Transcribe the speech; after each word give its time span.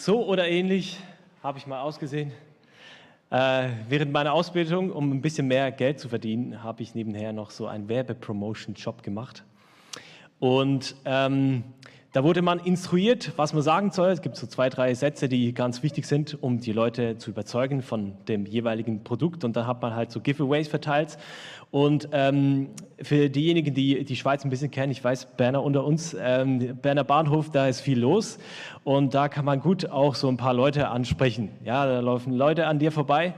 So 0.00 0.24
oder 0.24 0.46
ähnlich 0.46 0.96
habe 1.42 1.58
ich 1.58 1.66
mal 1.66 1.80
ausgesehen. 1.80 2.30
Äh, 3.30 3.68
während 3.88 4.12
meiner 4.12 4.32
Ausbildung, 4.32 4.92
um 4.92 5.10
ein 5.10 5.20
bisschen 5.20 5.48
mehr 5.48 5.72
Geld 5.72 5.98
zu 5.98 6.08
verdienen, 6.08 6.62
habe 6.62 6.84
ich 6.84 6.94
nebenher 6.94 7.32
noch 7.32 7.50
so 7.50 7.66
einen 7.66 7.88
Werbepromotion-Job 7.88 9.02
gemacht. 9.02 9.42
Und 10.38 10.94
ähm, 11.04 11.64
da 12.12 12.24
wurde 12.24 12.40
man 12.40 12.58
instruiert, 12.58 13.32
was 13.36 13.52
man 13.52 13.62
sagen 13.62 13.90
soll. 13.90 14.10
Es 14.10 14.22
gibt 14.22 14.36
so 14.36 14.46
zwei, 14.46 14.70
drei 14.70 14.94
Sätze, 14.94 15.28
die 15.28 15.52
ganz 15.52 15.82
wichtig 15.82 16.06
sind, 16.06 16.42
um 16.42 16.58
die 16.58 16.72
Leute 16.72 17.18
zu 17.18 17.30
überzeugen 17.30 17.82
von 17.82 18.14
dem 18.28 18.46
jeweiligen 18.46 19.04
Produkt. 19.04 19.44
Und 19.44 19.56
da 19.56 19.66
hat 19.66 19.82
man 19.82 19.94
halt 19.94 20.10
so 20.10 20.20
Giveaways 20.20 20.68
verteilt. 20.68 21.18
Und 21.70 22.08
ähm, 22.12 22.70
für 23.02 23.28
diejenigen, 23.28 23.74
die 23.74 24.04
die 24.04 24.16
Schweiz 24.16 24.42
ein 24.42 24.48
bisschen 24.48 24.70
kennen, 24.70 24.90
ich 24.90 25.04
weiß, 25.04 25.36
Berner 25.36 25.62
unter 25.62 25.84
uns, 25.84 26.16
ähm, 26.18 26.78
Berner 26.80 27.04
Bahnhof, 27.04 27.50
da 27.50 27.68
ist 27.68 27.82
viel 27.82 28.00
los. 28.00 28.38
Und 28.84 29.12
da 29.12 29.28
kann 29.28 29.44
man 29.44 29.60
gut 29.60 29.90
auch 29.90 30.14
so 30.14 30.28
ein 30.28 30.38
paar 30.38 30.54
Leute 30.54 30.88
ansprechen. 30.88 31.50
Ja, 31.62 31.84
da 31.84 32.00
laufen 32.00 32.32
Leute 32.32 32.66
an 32.66 32.78
dir 32.78 32.90
vorbei 32.90 33.34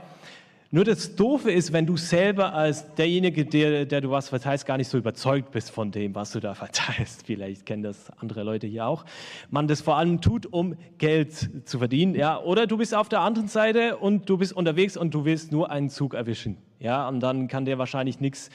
nur 0.73 0.85
das 0.85 1.15
Doofe 1.17 1.51
ist, 1.51 1.73
wenn 1.73 1.85
du 1.85 1.97
selber 1.97 2.53
als 2.53 2.95
derjenige, 2.95 3.45
der, 3.45 3.85
der 3.85 3.99
du 3.99 4.09
was 4.09 4.29
verteilst, 4.29 4.65
gar 4.65 4.77
nicht 4.77 4.87
so 4.87 4.97
überzeugt 4.97 5.51
bist 5.51 5.69
von 5.69 5.91
dem, 5.91 6.15
was 6.15 6.31
du 6.31 6.39
da 6.39 6.53
verteilst. 6.55 7.25
Vielleicht 7.25 7.65
kennen 7.65 7.83
das 7.83 8.09
andere 8.21 8.43
Leute 8.43 8.67
hier 8.67 8.87
auch. 8.87 9.03
Man 9.49 9.67
das 9.67 9.81
vor 9.81 9.97
allem 9.97 10.21
tut, 10.21 10.45
um 10.45 10.77
Geld 10.97 11.67
zu 11.67 11.79
verdienen. 11.79 12.15
Ja? 12.15 12.39
Oder 12.39 12.67
du 12.67 12.77
bist 12.77 12.95
auf 12.95 13.09
der 13.09 13.19
anderen 13.19 13.49
Seite 13.49 13.97
und 13.97 14.29
du 14.29 14.37
bist 14.37 14.53
unterwegs 14.53 14.95
und 14.95 15.13
du 15.13 15.25
willst 15.25 15.51
nur 15.51 15.69
einen 15.69 15.89
Zug 15.89 16.13
erwischen. 16.13 16.55
Ja? 16.79 17.05
Und 17.09 17.19
dann 17.19 17.49
kann 17.49 17.65
dir 17.65 17.77
wahrscheinlich 17.77 18.21
nichts 18.21 18.49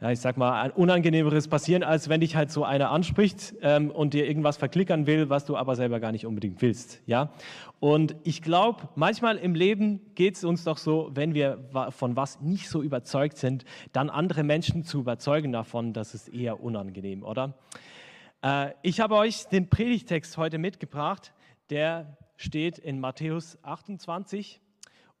ja, 0.00 0.10
ich 0.10 0.20
sag 0.20 0.36
mal, 0.36 0.60
ein 0.60 0.70
unangenehmeres 0.70 1.48
passieren, 1.48 1.82
als 1.82 2.08
wenn 2.08 2.20
dich 2.20 2.36
halt 2.36 2.50
so 2.50 2.64
einer 2.64 2.90
anspricht 2.90 3.54
ähm, 3.62 3.90
und 3.90 4.12
dir 4.12 4.26
irgendwas 4.26 4.56
verklickern 4.56 5.06
will, 5.06 5.30
was 5.30 5.44
du 5.44 5.56
aber 5.56 5.76
selber 5.76 6.00
gar 6.00 6.12
nicht 6.12 6.26
unbedingt 6.26 6.60
willst. 6.62 7.00
Ja? 7.06 7.30
Und 7.80 8.16
ich 8.24 8.42
glaube, 8.42 8.88
manchmal 8.96 9.36
im 9.36 9.54
Leben 9.54 10.00
geht 10.14 10.36
es 10.36 10.44
uns 10.44 10.64
doch 10.64 10.78
so, 10.78 11.10
wenn 11.14 11.34
wir 11.34 11.58
von 11.90 12.16
was 12.16 12.40
nicht 12.40 12.68
so 12.68 12.82
überzeugt 12.82 13.38
sind, 13.38 13.64
dann 13.92 14.10
andere 14.10 14.42
Menschen 14.42 14.84
zu 14.84 15.00
überzeugen 15.00 15.52
davon, 15.52 15.92
das 15.92 16.14
ist 16.14 16.28
eher 16.28 16.62
unangenehm, 16.62 17.22
oder? 17.22 17.54
Äh, 18.42 18.72
ich 18.82 19.00
habe 19.00 19.14
euch 19.14 19.46
den 19.46 19.70
Predigtext 19.70 20.36
heute 20.36 20.58
mitgebracht, 20.58 21.32
der 21.70 22.16
steht 22.36 22.78
in 22.78 23.00
Matthäus 23.00 23.58
28. 23.62 24.60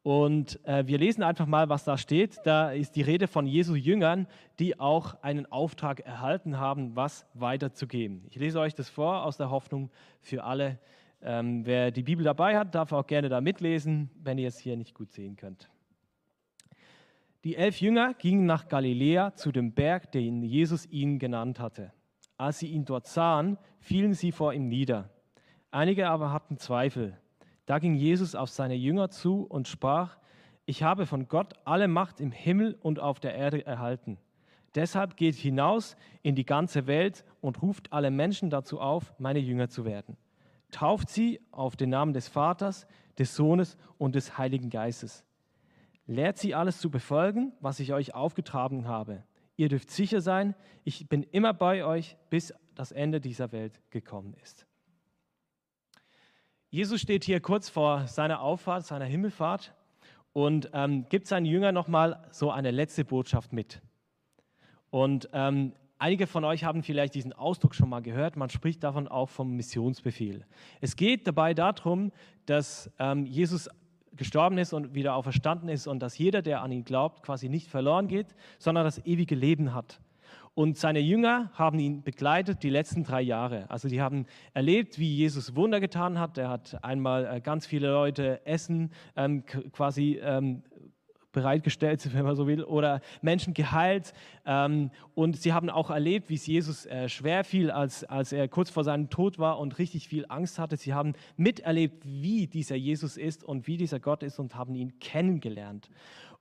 Und 0.04 0.60
äh, 0.66 0.86
wir 0.86 0.98
lesen 0.98 1.22
einfach 1.22 1.46
mal, 1.46 1.70
was 1.70 1.84
da 1.84 1.96
steht. 1.96 2.38
Da 2.44 2.72
ist 2.72 2.94
die 2.94 3.00
Rede 3.00 3.26
von 3.26 3.46
Jesu 3.46 3.74
Jüngern, 3.74 4.26
die 4.58 4.78
auch 4.78 5.14
einen 5.22 5.50
Auftrag 5.50 6.00
erhalten 6.00 6.58
haben, 6.58 6.94
was 6.94 7.26
weiterzugeben. 7.32 8.22
Ich 8.28 8.36
lese 8.36 8.60
euch 8.60 8.74
das 8.74 8.90
vor 8.90 9.24
aus 9.24 9.38
der 9.38 9.48
Hoffnung 9.48 9.90
für 10.20 10.44
alle. 10.44 10.78
Ähm, 11.22 11.64
wer 11.64 11.90
die 11.90 12.02
Bibel 12.02 12.22
dabei 12.22 12.58
hat, 12.58 12.74
darf 12.74 12.92
auch 12.92 13.06
gerne 13.06 13.30
da 13.30 13.40
mitlesen, 13.40 14.10
wenn 14.22 14.36
ihr 14.36 14.48
es 14.48 14.58
hier 14.58 14.76
nicht 14.76 14.94
gut 14.94 15.10
sehen 15.10 15.36
könnt. 15.36 15.70
Die 17.44 17.56
elf 17.56 17.80
Jünger 17.80 18.12
gingen 18.12 18.44
nach 18.44 18.68
Galiläa 18.68 19.34
zu 19.36 19.52
dem 19.52 19.72
Berg, 19.72 20.12
den 20.12 20.42
Jesus 20.42 20.84
ihnen 20.84 21.18
genannt 21.18 21.58
hatte. 21.60 21.94
Als 22.36 22.58
sie 22.58 22.66
ihn 22.66 22.84
dort 22.84 23.06
sahen, 23.06 23.56
fielen 23.80 24.12
sie 24.12 24.32
vor 24.32 24.52
ihm 24.52 24.68
nieder. 24.68 25.08
Einige 25.70 26.10
aber 26.10 26.30
hatten 26.30 26.58
Zweifel. 26.58 27.16
Da 27.66 27.78
ging 27.78 27.94
Jesus 27.94 28.34
auf 28.34 28.50
seine 28.50 28.74
Jünger 28.74 29.08
zu 29.10 29.44
und 29.44 29.68
sprach, 29.68 30.18
ich 30.66 30.82
habe 30.82 31.06
von 31.06 31.28
Gott 31.28 31.54
alle 31.64 31.88
Macht 31.88 32.20
im 32.20 32.32
Himmel 32.32 32.76
und 32.80 32.98
auf 33.00 33.20
der 33.20 33.34
Erde 33.34 33.64
erhalten. 33.66 34.18
Deshalb 34.74 35.16
geht 35.16 35.34
hinaus 35.34 35.96
in 36.22 36.34
die 36.34 36.44
ganze 36.44 36.86
Welt 36.86 37.24
und 37.40 37.62
ruft 37.62 37.92
alle 37.92 38.10
Menschen 38.10 38.50
dazu 38.50 38.80
auf, 38.80 39.14
meine 39.18 39.38
Jünger 39.38 39.68
zu 39.68 39.84
werden. 39.84 40.16
Tauft 40.70 41.08
sie 41.10 41.40
auf 41.52 41.76
den 41.76 41.90
Namen 41.90 42.12
des 42.12 42.28
Vaters, 42.28 42.86
des 43.18 43.36
Sohnes 43.36 43.76
und 43.98 44.14
des 44.14 44.36
Heiligen 44.36 44.70
Geistes. 44.70 45.24
Lehrt 46.06 46.38
sie 46.38 46.54
alles 46.54 46.80
zu 46.80 46.90
befolgen, 46.90 47.52
was 47.60 47.78
ich 47.78 47.92
euch 47.92 48.14
aufgetragen 48.14 48.88
habe. 48.88 49.22
Ihr 49.56 49.68
dürft 49.68 49.90
sicher 49.90 50.20
sein, 50.20 50.54
ich 50.82 51.08
bin 51.08 51.22
immer 51.22 51.54
bei 51.54 51.84
euch, 51.84 52.16
bis 52.28 52.52
das 52.74 52.90
Ende 52.90 53.20
dieser 53.20 53.52
Welt 53.52 53.80
gekommen 53.90 54.34
ist. 54.42 54.66
Jesus 56.74 57.00
steht 57.00 57.22
hier 57.22 57.38
kurz 57.38 57.68
vor 57.68 58.08
seiner 58.08 58.40
Auffahrt, 58.40 58.84
seiner 58.84 59.04
Himmelfahrt 59.04 59.72
und 60.32 60.70
ähm, 60.72 61.06
gibt 61.08 61.28
seinen 61.28 61.46
Jüngern 61.46 61.72
nochmal 61.72 62.26
so 62.32 62.50
eine 62.50 62.72
letzte 62.72 63.04
Botschaft 63.04 63.52
mit. 63.52 63.80
Und 64.90 65.28
ähm, 65.32 65.74
einige 65.98 66.26
von 66.26 66.42
euch 66.44 66.64
haben 66.64 66.82
vielleicht 66.82 67.14
diesen 67.14 67.32
Ausdruck 67.32 67.76
schon 67.76 67.88
mal 67.88 68.02
gehört. 68.02 68.34
Man 68.34 68.50
spricht 68.50 68.82
davon 68.82 69.06
auch 69.06 69.28
vom 69.28 69.54
Missionsbefehl. 69.54 70.44
Es 70.80 70.96
geht 70.96 71.28
dabei 71.28 71.54
darum, 71.54 72.10
dass 72.44 72.90
ähm, 72.98 73.24
Jesus 73.24 73.70
gestorben 74.16 74.58
ist 74.58 74.72
und 74.72 74.96
wieder 74.96 75.14
auferstanden 75.14 75.68
ist 75.68 75.86
und 75.86 76.00
dass 76.00 76.18
jeder, 76.18 76.42
der 76.42 76.60
an 76.60 76.72
ihn 76.72 76.84
glaubt, 76.84 77.22
quasi 77.22 77.48
nicht 77.48 77.68
verloren 77.68 78.08
geht, 78.08 78.34
sondern 78.58 78.82
das 78.82 78.98
ewige 79.06 79.36
Leben 79.36 79.74
hat. 79.74 80.00
Und 80.54 80.78
seine 80.78 81.00
Jünger 81.00 81.50
haben 81.54 81.80
ihn 81.80 82.02
begleitet 82.02 82.62
die 82.62 82.70
letzten 82.70 83.02
drei 83.02 83.22
Jahre. 83.22 83.68
Also 83.70 83.88
die 83.88 84.00
haben 84.00 84.26
erlebt, 84.52 85.00
wie 85.00 85.12
Jesus 85.12 85.56
Wunder 85.56 85.80
getan 85.80 86.20
hat. 86.20 86.38
Er 86.38 86.48
hat 86.48 86.82
einmal 86.84 87.26
äh, 87.26 87.40
ganz 87.40 87.66
viele 87.66 87.90
Leute 87.90 88.46
Essen 88.46 88.92
ähm, 89.16 89.44
quasi 89.44 90.20
ähm, 90.22 90.62
bereitgestellt, 91.32 92.08
wenn 92.14 92.24
man 92.24 92.36
so 92.36 92.46
will, 92.46 92.62
oder 92.62 93.00
Menschen 93.20 93.52
geheilt. 93.52 94.14
Ähm, 94.46 94.90
und 95.14 95.36
sie 95.36 95.52
haben 95.52 95.68
auch 95.68 95.90
erlebt, 95.90 96.30
wie 96.30 96.36
es 96.36 96.46
Jesus 96.46 96.86
äh, 96.86 97.08
schwer 97.08 97.42
fiel, 97.42 97.72
als, 97.72 98.04
als 98.04 98.32
er 98.32 98.46
kurz 98.46 98.70
vor 98.70 98.84
seinem 98.84 99.10
Tod 99.10 99.40
war 99.40 99.58
und 99.58 99.78
richtig 99.78 100.08
viel 100.08 100.24
Angst 100.28 100.60
hatte. 100.60 100.76
Sie 100.76 100.94
haben 100.94 101.14
miterlebt, 101.36 102.04
wie 102.06 102.46
dieser 102.46 102.76
Jesus 102.76 103.16
ist 103.16 103.42
und 103.42 103.66
wie 103.66 103.76
dieser 103.76 103.98
Gott 103.98 104.22
ist 104.22 104.38
und 104.38 104.54
haben 104.54 104.76
ihn 104.76 105.00
kennengelernt. 105.00 105.90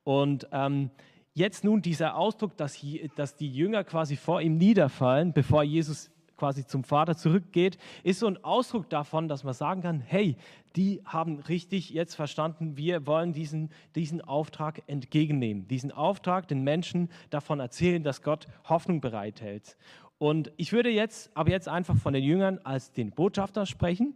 Und 0.03 0.47
ähm, 0.51 0.91
jetzt 1.33 1.63
nun 1.63 1.81
dieser 1.81 2.15
Ausdruck, 2.15 2.57
dass, 2.57 2.79
dass 3.15 3.35
die 3.35 3.51
Jünger 3.51 3.83
quasi 3.83 4.15
vor 4.15 4.41
ihm 4.41 4.57
niederfallen, 4.57 5.33
bevor 5.33 5.63
Jesus 5.63 6.11
quasi 6.37 6.65
zum 6.65 6.83
Vater 6.83 7.15
zurückgeht, 7.15 7.77
ist 8.03 8.19
so 8.19 8.27
ein 8.27 8.43
Ausdruck 8.43 8.89
davon, 8.89 9.27
dass 9.27 9.43
man 9.43 9.53
sagen 9.53 9.81
kann, 9.81 10.01
hey, 10.01 10.35
die 10.75 11.01
haben 11.05 11.39
richtig 11.39 11.91
jetzt 11.91 12.15
verstanden, 12.15 12.75
wir 12.75 13.05
wollen 13.05 13.33
diesen, 13.33 13.69
diesen 13.95 14.21
Auftrag 14.21 14.81
entgegennehmen, 14.87 15.67
diesen 15.67 15.91
Auftrag 15.91 16.47
den 16.47 16.63
Menschen 16.63 17.09
davon 17.29 17.59
erzählen, 17.59 18.03
dass 18.03 18.23
Gott 18.23 18.47
Hoffnung 18.65 18.99
bereithält. 18.99 19.77
Und 20.17 20.51
ich 20.57 20.73
würde 20.73 20.89
jetzt, 20.89 21.31
aber 21.35 21.51
jetzt 21.51 21.67
einfach 21.67 21.95
von 21.95 22.13
den 22.13 22.23
Jüngern 22.23 22.59
als 22.63 22.91
den 22.91 23.11
Botschafter 23.11 23.65
sprechen, 23.65 24.15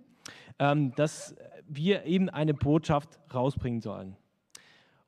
ähm, 0.59 0.93
dass 0.95 1.35
wir 1.67 2.05
eben 2.05 2.29
eine 2.29 2.53
Botschaft 2.53 3.19
rausbringen 3.33 3.81
sollen. 3.81 4.15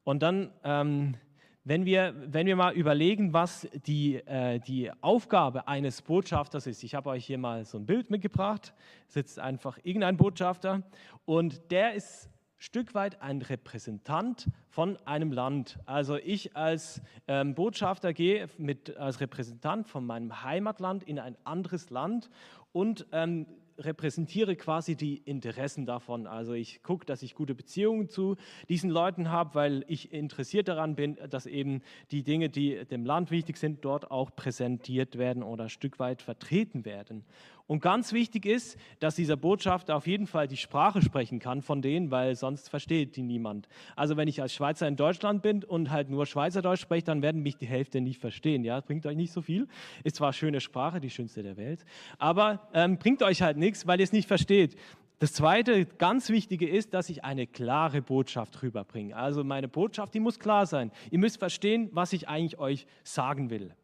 Und 0.04 0.24
dann 0.24 0.52
ähm, 0.64 1.16
wenn 1.70 1.86
wir, 1.86 2.16
wenn 2.26 2.48
wir 2.48 2.56
mal 2.56 2.74
überlegen, 2.74 3.32
was 3.32 3.68
die, 3.86 4.16
äh, 4.16 4.60
die 4.60 4.92
Aufgabe 5.02 5.68
eines 5.68 6.02
Botschafters 6.02 6.66
ist, 6.66 6.84
ich 6.84 6.96
habe 6.96 7.12
euch 7.12 7.28
hier 7.28 7.38
mal 7.38 7.64
so 7.64 7.78
ein 7.78 7.86
Bild 7.86 8.10
mitgebracht, 8.10 8.74
sitzt 9.06 9.38
einfach 9.38 9.78
irgendein 9.84 10.18
Botschafter. 10.18 10.82
Und 11.26 11.70
der 11.70 11.94
ist 11.94 12.28
Stück 12.58 12.96
weit 12.96 13.22
ein 13.22 13.44
Repräsentant 13.44 14.50
von 14.68 14.98
einem 15.06 15.32
Land. 15.32 15.78
Also 15.86 16.16
ich 16.16 16.58
als 16.58 17.04
ähm, 17.28 17.54
Botschafter 17.54 18.14
gehe 18.14 18.50
mit, 18.58 18.98
als 18.98 19.22
Repräsentant 19.22 19.88
von 19.88 20.08
meinem 20.08 20.44
Heimatland 20.44 21.04
in 21.04 21.20
ein 21.20 21.38
anderes 21.44 21.92
Land. 21.92 22.32
Und 22.72 23.06
ähm, 23.12 23.46
repräsentiere 23.80 24.56
quasi 24.56 24.96
die 24.96 25.18
Interessen 25.18 25.86
davon. 25.86 26.28
Also 26.28 26.54
ich 26.54 26.84
gucke, 26.84 27.06
dass 27.06 27.24
ich 27.24 27.36
gute 27.36 27.56
Beziehungen 27.56 28.10
zu 28.10 28.36
diesen 28.68 28.90
Leuten 28.90 29.30
habe, 29.30 29.56
weil 29.56 29.86
ich 29.88 30.14
interessiert 30.14 30.68
daran 30.68 30.96
bin, 30.96 31.18
dass 31.30 31.46
eben 31.46 31.82
die 32.12 32.24
Dinge, 32.24 32.50
die 32.50 32.86
dem 32.86 33.06
Land 33.06 33.32
wichtig 33.32 33.58
sind, 33.58 33.84
dort 33.86 34.12
auch 34.12 34.36
präsentiert 34.36 35.18
werden 35.18 35.44
oder 35.44 35.64
ein 35.64 35.70
Stück 35.70 36.00
weit 36.00 36.22
vertreten 36.22 36.86
werden. 36.86 37.24
Und 37.70 37.82
ganz 37.82 38.14
wichtig 38.14 38.48
ist, 38.48 38.80
dass 39.00 39.14
dieser 39.14 39.38
Botschafter 39.38 39.96
auf 39.96 40.08
jeden 40.08 40.26
Fall 40.26 40.48
die 40.48 40.58
Sprache 40.58 41.04
sprechen 41.04 41.38
kann 41.38 41.62
von 41.62 41.84
denen, 41.84 42.10
weil 42.10 42.36
sonst 42.36 42.68
versteht 42.68 43.16
die 43.16 43.22
niemand. 43.22 43.70
Also 43.96 44.18
wenn 44.18 44.28
ich 44.28 44.42
als 44.42 44.56
Schweizer 44.56 44.88
in 44.88 44.96
Deutschland 44.96 45.44
bin 45.44 45.64
und 45.64 45.92
halt 45.92 46.10
nur 46.10 46.26
Schweizerdeutsch 46.26 46.82
spreche, 46.82 47.06
dann 47.06 47.22
werden 47.22 47.44
mich 47.44 47.58
die 47.58 47.68
Hälfte 47.68 48.02
nicht 48.02 48.20
verstehen. 48.20 48.64
Ja, 48.64 48.82
bringt 48.82 49.06
euch 49.06 49.16
nicht 49.16 49.32
so 49.32 49.44
viel. 49.44 49.68
Ist 50.04 50.16
zwar 50.16 50.34
schöne 50.34 50.62
Sprache, 50.62 51.00
die 51.00 51.12
schönste 51.12 51.44
der 51.44 51.58
Welt, 51.58 51.86
aber 52.18 52.68
ähm, 52.74 52.98
bringt 52.98 53.22
euch 53.22 53.44
halt 53.44 53.58
nichts, 53.58 53.86
weil 53.86 54.00
ihr 54.00 54.06
es 54.06 54.14
nicht 54.14 54.28
versteht. 54.28 54.76
Das 55.20 55.34
zweite 55.34 55.86
ganz 55.86 56.30
wichtige 56.30 56.68
ist, 56.68 56.96
dass 56.96 57.08
ich 57.12 57.24
eine 57.24 57.46
klare 57.46 58.02
Botschaft 58.02 58.64
rüberbringe. 58.64 59.16
Also 59.16 59.44
meine 59.44 59.68
Botschaft, 59.68 60.16
die 60.16 60.20
muss 60.20 60.40
klar 60.40 60.66
sein. 60.66 60.92
Ihr 61.12 61.20
müsst 61.20 61.38
verstehen, 61.38 61.90
was 61.92 62.14
ich 62.14 62.28
eigentlich 62.28 62.58
euch 62.58 62.88
sagen 63.04 63.52
will. 63.52 63.76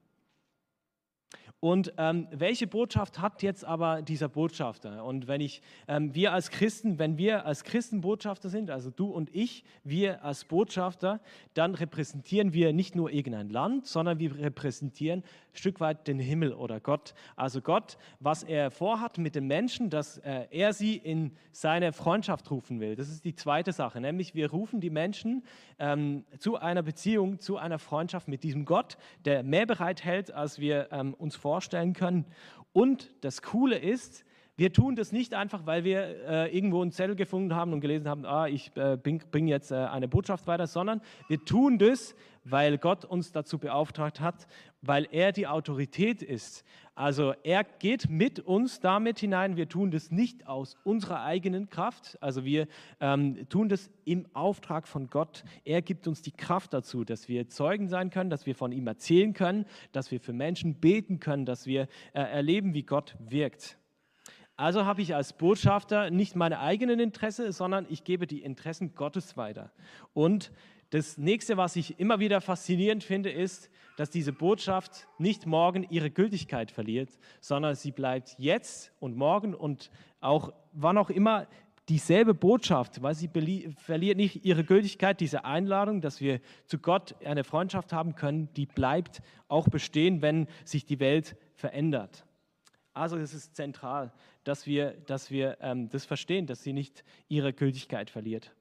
Und 1.62 1.94
ähm, 1.98 2.28
welche 2.32 2.68
Botschaft 2.68 3.20
hat 3.20 3.42
jetzt 3.42 3.66
aber 3.66 4.02
dieser 4.02 4.30
Botschafter? 4.30 5.04
Und 5.04 5.28
wenn 5.28 5.42
ich, 5.42 5.62
ähm, 5.88 6.14
wir 6.14 6.32
als 6.32 6.52
Christen, 6.52 7.00
wenn 7.00 7.18
wir 7.18 7.46
als 7.46 7.64
Christen 7.64 8.02
Botschafter 8.02 8.50
sind, 8.50 8.70
also 8.70 8.92
du 8.92 9.08
und 9.08 9.34
ich, 9.34 9.64
wir 9.84 10.24
als 10.24 10.46
Botschafter, 10.46 11.22
dann 11.54 11.74
repräsentieren 11.74 12.54
wir 12.54 12.72
nicht 12.72 12.96
nur 12.96 13.10
irgendein 13.10 13.50
Land, 13.50 13.88
sondern 13.88 14.20
wir 14.20 14.38
repräsentieren 14.38 15.22
ein 15.22 15.58
Stück 15.58 15.80
weit 15.80 16.08
den 16.08 16.20
Himmel 16.20 16.54
oder 16.54 16.80
Gott. 16.80 17.16
Also 17.36 17.62
Gott, 17.62 17.98
was 18.20 18.44
er 18.44 18.70
vorhat 18.70 19.18
mit 19.18 19.34
den 19.34 19.48
Menschen, 19.48 19.90
dass 19.90 20.20
äh, 20.20 20.48
er 20.52 20.74
sie 20.74 20.98
in 20.98 21.32
seine 21.52 21.94
Freundschaft 21.94 22.52
rufen 22.52 22.80
will. 22.80 22.96
Das 22.96 23.10
ist 23.10 23.26
die 23.26 23.34
zweite 23.34 23.72
Sache, 23.72 24.02
nämlich 24.02 24.36
wir 24.36 24.52
rufen 24.52 24.82
die 24.82 24.90
Menschen 24.92 25.44
ähm, 25.80 26.26
zu 26.38 26.58
einer 26.58 26.84
Beziehung, 26.84 27.40
zu 27.40 27.58
einer 27.58 27.80
Freundschaft 27.80 28.28
mit 28.28 28.44
diesem 28.44 28.66
Gott, 28.66 28.98
der 29.24 29.42
mehr 29.42 29.66
bereithält, 29.66 30.32
als 30.32 30.60
wir 30.60 30.90
ähm, 30.92 31.16
uns 31.16 31.36
vorstellen 31.36 31.45
vorstellen 31.46 31.94
können. 31.94 32.26
Und 32.74 33.12
das 33.22 33.44
Coole 33.44 33.78
ist, 33.78 34.26
wir 34.58 34.74
tun 34.74 34.96
das 34.96 35.12
nicht 35.12 35.36
einfach, 35.36 35.68
weil 35.68 35.84
wir 35.84 36.28
äh, 36.28 36.58
irgendwo 36.58 36.82
einen 36.82 36.92
Zettel 36.92 37.16
gefunden 37.16 37.54
haben 37.54 37.72
und 37.72 37.82
gelesen 37.82 38.10
haben, 38.10 38.26
ah, 38.26 38.48
ich 38.48 38.76
äh, 38.76 38.98
bringe 38.98 39.52
jetzt 39.52 39.70
äh, 39.70 39.76
eine 39.76 40.08
Botschaft 40.08 40.48
weiter, 40.48 40.66
sondern 40.66 41.02
wir 41.28 41.46
tun 41.46 41.78
das, 41.78 42.16
weil 42.46 42.80
Gott 42.80 43.06
uns 43.06 43.32
dazu 43.32 43.60
beauftragt 43.60 44.22
hat, 44.22 44.48
weil 44.82 45.08
er 45.12 45.34
die 45.34 45.46
Autorität 45.46 46.24
ist. 46.24 46.66
Also 46.96 47.34
er 47.44 47.66
geht 47.66 48.10
mit 48.10 48.40
uns 48.40 48.80
damit 48.80 49.20
hinein. 49.20 49.58
Wir 49.58 49.68
tun 49.68 49.92
das 49.92 50.12
nicht 50.12 50.48
aus 50.48 50.78
unserer 50.86 51.24
eigenen 51.24 51.70
Kraft. 51.70 52.18
Also 52.22 52.46
wir 52.46 52.68
ähm, 53.02 53.50
tun 53.50 53.68
das 53.68 53.92
im 54.06 54.26
Auftrag 54.34 54.88
von 54.88 55.10
Gott. 55.10 55.44
Er 55.66 55.82
gibt 55.82 56.08
uns 56.08 56.22
die 56.22 56.32
Kraft 56.32 56.74
dazu, 56.74 57.04
dass 57.04 57.28
wir 57.28 57.50
Zeugen 57.50 57.90
sein 57.90 58.12
können, 58.12 58.30
dass 58.30 58.46
wir 58.46 58.56
von 58.56 58.72
ihm 58.72 58.88
erzählen 58.88 59.34
können, 59.34 59.66
dass 59.92 60.10
wir 60.10 60.22
für 60.22 60.32
Menschen 60.32 60.76
beten 60.76 61.20
können, 61.20 61.46
dass 61.46 61.66
wir 61.66 61.90
äh, 62.14 62.22
erleben, 62.22 62.74
wie 62.74 62.84
Gott 62.84 63.18
wirkt. 63.20 63.78
Also 64.56 64.86
habe 64.86 65.02
ich 65.02 65.14
als 65.14 65.34
Botschafter 65.34 66.10
nicht 66.12 66.38
meine 66.38 66.60
eigenen 66.60 67.02
Interessen, 67.02 67.52
sondern 67.52 67.86
ich 67.90 68.06
gebe 68.06 68.26
die 68.26 68.42
Interessen 68.42 68.96
Gottes 68.96 69.36
weiter. 69.36 69.74
Und 70.14 70.54
das 70.96 71.18
nächste, 71.18 71.58
was 71.58 71.76
ich 71.76 72.00
immer 72.00 72.22
wieder 72.22 72.40
faszinierend 72.40 73.04
finde, 73.04 73.30
ist, 73.30 73.70
dass 73.98 74.10
diese 74.10 74.32
Botschaft 74.32 75.10
nicht 75.18 75.46
morgen 75.46 75.86
ihre 75.90 76.10
Gültigkeit 76.10 76.72
verliert, 76.72 77.10
sondern 77.42 77.76
sie 77.76 77.92
bleibt 77.92 78.36
jetzt 78.38 78.94
und 79.02 79.18
morgen 79.18 79.54
und 79.54 79.92
auch 80.22 80.54
wann 80.72 80.98
auch 80.98 81.10
immer 81.10 81.48
dieselbe 81.90 82.34
Botschaft, 82.34 83.04
weil 83.04 83.14
sie 83.14 83.30
verliert 83.76 84.16
nicht 84.16 84.46
ihre 84.46 84.64
Gültigkeit, 84.64 85.20
diese 85.20 85.44
Einladung, 85.44 86.00
dass 86.00 86.22
wir 86.22 86.40
zu 86.66 86.80
Gott 86.80 87.14
eine 87.26 87.44
Freundschaft 87.44 87.92
haben 87.92 88.16
können, 88.16 88.48
die 88.56 88.66
bleibt 88.66 89.22
auch 89.50 89.68
bestehen, 89.68 90.22
wenn 90.22 90.48
sich 90.64 90.86
die 90.86 91.02
Welt 91.02 91.36
verändert. 91.56 92.26
Also 92.94 93.18
es 93.18 93.34
ist 93.34 93.58
zentral, 93.58 94.14
dass 94.46 94.66
wir, 94.66 94.92
dass 95.08 95.30
wir 95.30 95.58
ähm, 95.60 95.90
das 95.90 96.06
verstehen, 96.06 96.48
dass 96.48 96.64
sie 96.64 96.72
nicht 96.72 97.04
ihre 97.28 97.52
Gültigkeit 97.52 98.10
verliert. 98.10 98.54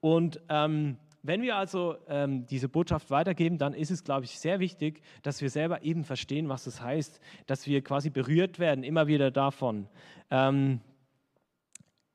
Und 0.00 0.40
ähm, 0.50 0.98
wenn 1.26 1.42
wir 1.42 1.56
also 1.56 1.96
ähm, 2.08 2.46
diese 2.46 2.68
Botschaft 2.68 3.10
weitergeben, 3.10 3.58
dann 3.58 3.74
ist 3.74 3.90
es, 3.90 4.04
glaube 4.04 4.24
ich, 4.24 4.38
sehr 4.38 4.60
wichtig, 4.60 5.02
dass 5.22 5.40
wir 5.40 5.50
selber 5.50 5.82
eben 5.82 6.04
verstehen, 6.04 6.48
was 6.48 6.64
das 6.64 6.80
heißt, 6.80 7.20
dass 7.46 7.66
wir 7.66 7.82
quasi 7.82 8.10
berührt 8.10 8.58
werden, 8.58 8.84
immer 8.84 9.06
wieder 9.06 9.30
davon. 9.30 9.88
Ähm, 10.30 10.80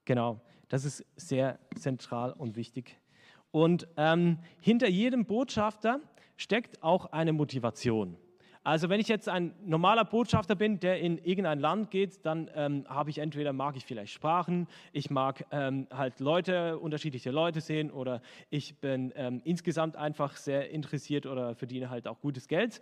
genau, 0.05 0.41
das 0.69 0.85
ist 0.85 1.05
sehr 1.15 1.59
zentral 1.75 2.31
und 2.33 2.55
wichtig. 2.55 2.97
Und 3.51 3.87
ähm, 3.97 4.39
hinter 4.61 4.87
jedem 4.87 5.25
Botschafter 5.25 5.99
steckt 6.37 6.81
auch 6.81 7.07
eine 7.07 7.33
Motivation. 7.33 8.17
Also 8.63 8.89
wenn 8.89 8.99
ich 8.99 9.07
jetzt 9.07 9.27
ein 9.27 9.55
normaler 9.65 10.05
Botschafter 10.05 10.53
bin, 10.53 10.79
der 10.79 10.99
in 10.99 11.17
irgendein 11.17 11.59
Land 11.59 11.89
geht, 11.89 12.23
dann 12.27 12.47
ähm, 12.53 12.85
habe 12.87 13.09
ich 13.09 13.17
entweder 13.17 13.53
mag 13.53 13.75
ich 13.75 13.85
vielleicht 13.85 14.13
Sprachen, 14.13 14.67
ich 14.93 15.09
mag 15.09 15.47
ähm, 15.49 15.87
halt 15.91 16.19
Leute, 16.19 16.77
unterschiedliche 16.77 17.31
Leute 17.31 17.59
sehen 17.59 17.89
oder 17.89 18.21
ich 18.51 18.77
bin 18.77 19.13
ähm, 19.15 19.41
insgesamt 19.45 19.95
einfach 19.95 20.35
sehr 20.35 20.69
interessiert 20.69 21.25
oder 21.25 21.55
verdiene 21.55 21.89
halt 21.89 22.07
auch 22.07 22.21
gutes 22.21 22.47
Geld. 22.47 22.81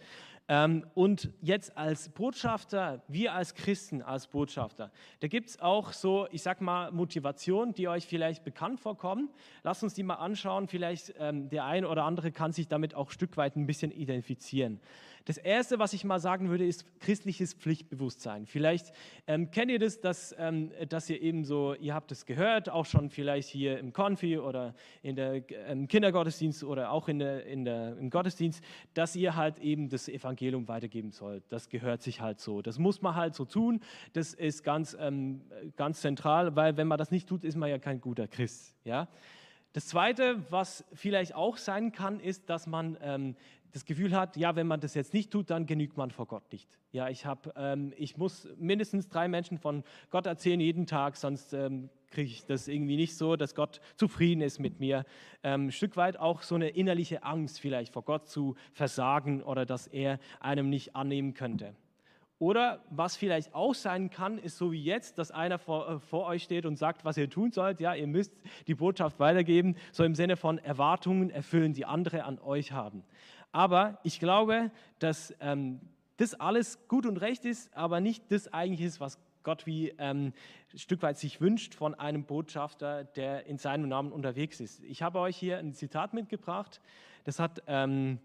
Ähm, 0.50 0.86
und 0.96 1.30
jetzt 1.42 1.78
als 1.78 2.10
Botschafter, 2.10 3.02
wir 3.08 3.34
als 3.34 3.56
Christen 3.56 4.02
als 4.02 4.28
Botschafter, 4.28 4.92
da 5.22 5.28
gibt 5.28 5.50
es 5.50 5.62
auch 5.62 5.94
so, 5.94 6.28
ich 6.32 6.42
sag 6.42 6.60
mal, 6.60 6.92
Motivationen, 6.92 7.74
die 7.74 7.88
euch 7.88 8.06
vielleicht 8.06 8.44
bekannt 8.44 8.82
vorkommen. 8.82 9.30
Lasst 9.64 9.84
uns 9.84 9.94
die 9.94 10.04
mal 10.04 10.16
anschauen. 10.16 10.68
Vielleicht 10.68 11.14
ähm, 11.20 11.48
der 11.48 11.64
eine 11.64 11.88
oder 11.88 12.04
andere 12.04 12.34
kann 12.34 12.52
sich 12.52 12.68
damit 12.68 12.96
auch 12.96 13.08
ein 13.08 13.14
Stück 13.14 13.38
weit 13.38 13.56
ein 13.56 13.66
bisschen 13.66 13.92
identifizieren. 13.92 14.82
Das 15.26 15.38
Erste, 15.38 15.80
was 15.80 15.94
ich 15.94 16.04
mal 16.04 16.20
sagen 16.20 16.50
würde, 16.50 16.66
ist 16.66 16.86
christliches 17.00 17.54
Pflichtbewusstsein. 17.54 18.46
Vielleicht 18.46 18.94
ähm, 19.28 19.52
kennt 19.52 19.72
ihr 19.72 19.80
das, 19.80 20.00
dass, 20.02 20.36
ähm, 20.38 20.72
dass 20.88 21.10
ihr 21.10 21.22
eben 21.22 21.44
so, 21.44 21.76
ihr 21.76 21.94
habt 21.94 22.12
es 22.12 22.26
gehört, 22.26 22.70
auch 22.70 22.86
schon 22.86 23.10
vielleicht 23.10 23.50
hier 23.50 23.80
im 23.80 23.94
Konfi 23.94 24.38
oder 24.38 24.74
in 25.02 25.16
der, 25.16 25.36
im 25.36 25.44
ähm, 25.82 25.88
Kindergottesdienst 25.88 26.64
oder 26.64 26.92
auch 26.92 27.08
in 27.08 27.20
der, 27.20 27.46
in 27.46 27.66
der, 27.66 27.98
im 27.98 28.10
Gottesdienst, 28.10 28.64
dass 28.94 29.16
ihr 29.16 29.36
halt 29.36 29.60
eben 29.60 29.90
das 29.90 30.08
Evangelium 30.08 30.68
weitergeben 30.68 31.12
sollt. 31.12 31.44
Das 31.50 31.70
gehört 31.70 32.02
sich 32.02 32.22
halt 32.22 32.40
so. 32.40 32.62
Das 32.62 32.80
muss 32.80 33.02
man 33.02 33.16
halt 33.16 33.36
so 33.36 33.46
tun. 33.46 33.82
Das 34.14 34.34
ist 34.34 34.64
ganz, 34.64 34.96
ähm, 35.00 35.42
ganz 35.76 36.02
zentral, 36.02 36.56
weil 36.56 36.78
wenn 36.78 36.88
man 36.88 36.98
das 36.98 37.12
nicht 37.12 37.28
tut, 37.28 37.44
ist 37.44 37.56
man 37.56 37.70
ja 37.70 37.78
kein 37.78 38.02
guter 38.02 38.28
Christ. 38.28 38.76
Ja? 38.84 39.08
Das 39.74 39.88
Zweite, 39.88 40.44
was 40.50 40.84
vielleicht 40.94 41.36
auch 41.36 41.58
sein 41.58 41.92
kann, 41.92 42.20
ist, 42.20 42.50
dass 42.50 42.66
man 42.66 42.98
ähm, 43.02 43.36
das 43.72 43.86
Gefühl 43.86 44.16
hat, 44.16 44.38
ja, 44.38 44.56
wenn 44.56 44.68
man 44.68 44.80
das 44.80 44.94
jetzt 44.94 45.14
nicht 45.14 45.32
tut, 45.32 45.50
dann 45.50 45.66
genügt 45.66 45.98
man 45.98 46.12
vor 46.12 46.26
Gott 46.26 46.52
nicht. 46.52 46.68
Ja, 46.92 47.10
ich, 47.10 47.26
hab, 47.26 47.56
ähm, 47.58 47.94
ich 47.98 48.18
muss 48.18 48.48
mindestens 48.58 49.08
drei 49.10 49.28
Menschen 49.28 49.58
von 49.58 49.84
Gott 50.10 50.26
erzählen 50.26 50.60
jeden 50.60 50.88
Tag, 50.88 51.18
sonst 51.18 51.54
ähm, 51.54 51.90
kriege 52.10 52.32
ich 52.32 52.46
das 52.46 52.68
irgendwie 52.68 52.96
nicht 52.96 53.16
so, 53.16 53.36
dass 53.36 53.54
Gott 53.54 53.80
zufrieden 53.96 54.42
ist 54.42 54.60
mit 54.60 54.80
mir. 54.80 55.06
Ähm, 55.44 55.68
ein 55.68 55.72
Stück 55.72 55.98
weit 55.98 56.18
auch 56.18 56.42
so 56.42 56.56
eine 56.56 56.70
innerliche 56.70 57.24
Angst 57.24 57.60
vielleicht 57.60 57.94
vor 57.94 58.04
Gott 58.04 58.28
zu 58.28 58.56
versagen 58.74 59.44
oder 59.44 59.66
dass 59.66 59.88
er 59.88 60.20
einem 60.40 60.70
nicht 60.70 60.96
annehmen 60.96 61.34
könnte. 61.34 61.76
Oder 62.40 62.86
was 62.90 63.18
vielleicht 63.18 63.54
auch 63.54 63.76
sein 63.76 64.10
kann, 64.10 64.38
ist 64.38 64.58
so 64.58 64.72
wie 64.72 64.82
jetzt, 64.82 65.18
dass 65.18 65.30
einer 65.30 65.60
vor, 65.60 65.90
äh, 65.90 66.00
vor, 66.00 66.26
euch 66.26 66.44
steht 66.44 66.66
und 66.66 66.78
sagt, 66.78 67.04
was 67.04 67.18
ihr 67.18 67.30
tun 67.30 67.52
sollt. 67.52 67.82
Ja, 67.82 67.94
ihr 67.94 68.08
müsst 68.08 68.32
die 68.68 68.76
Botschaft 68.76 69.20
weitergeben, 69.20 69.76
so 69.92 70.06
im 70.06 70.16
Sinne 70.16 70.38
von 70.38 70.58
Erwartungen 70.58 71.30
erfüllen, 71.30 71.74
die 71.74 71.86
andere 71.86 72.24
an 72.24 72.40
euch 72.40 72.72
haben. 72.72 73.04
Aber 73.52 74.00
ich 74.04 74.20
glaube, 74.20 74.72
dass 75.00 75.34
ähm, 75.40 75.80
das 76.18 76.34
alles 76.34 76.88
gut 76.88 77.06
und 77.06 77.18
recht 77.18 77.46
ist, 77.46 77.74
aber 77.76 78.00
nicht 78.00 78.32
das 78.32 78.52
eigentlich 78.54 78.82
ist, 78.82 79.00
was 79.00 79.18
Gott 79.44 79.66
wie 79.66 79.90
ähm, 79.98 80.34
ein 80.74 80.78
Stück 80.78 81.02
weit 81.02 81.18
sich 81.18 81.42
wünscht 81.42 81.74
von 81.74 81.96
einem 81.96 82.26
Botschafter, 82.26 83.06
der 83.06 83.46
in 83.46 83.58
seinem 83.58 83.88
Namen 83.88 84.12
unterwegs 84.12 84.60
ist. 84.60 84.84
Ich 84.84 85.02
habe 85.02 85.20
euch 85.20 85.38
hier 85.38 85.58
ein 85.58 85.74
Zitat 85.74 86.14
mitgebracht. 86.14 86.82
Das 87.24 87.40
hat 87.40 87.64
ähm, 87.68 88.20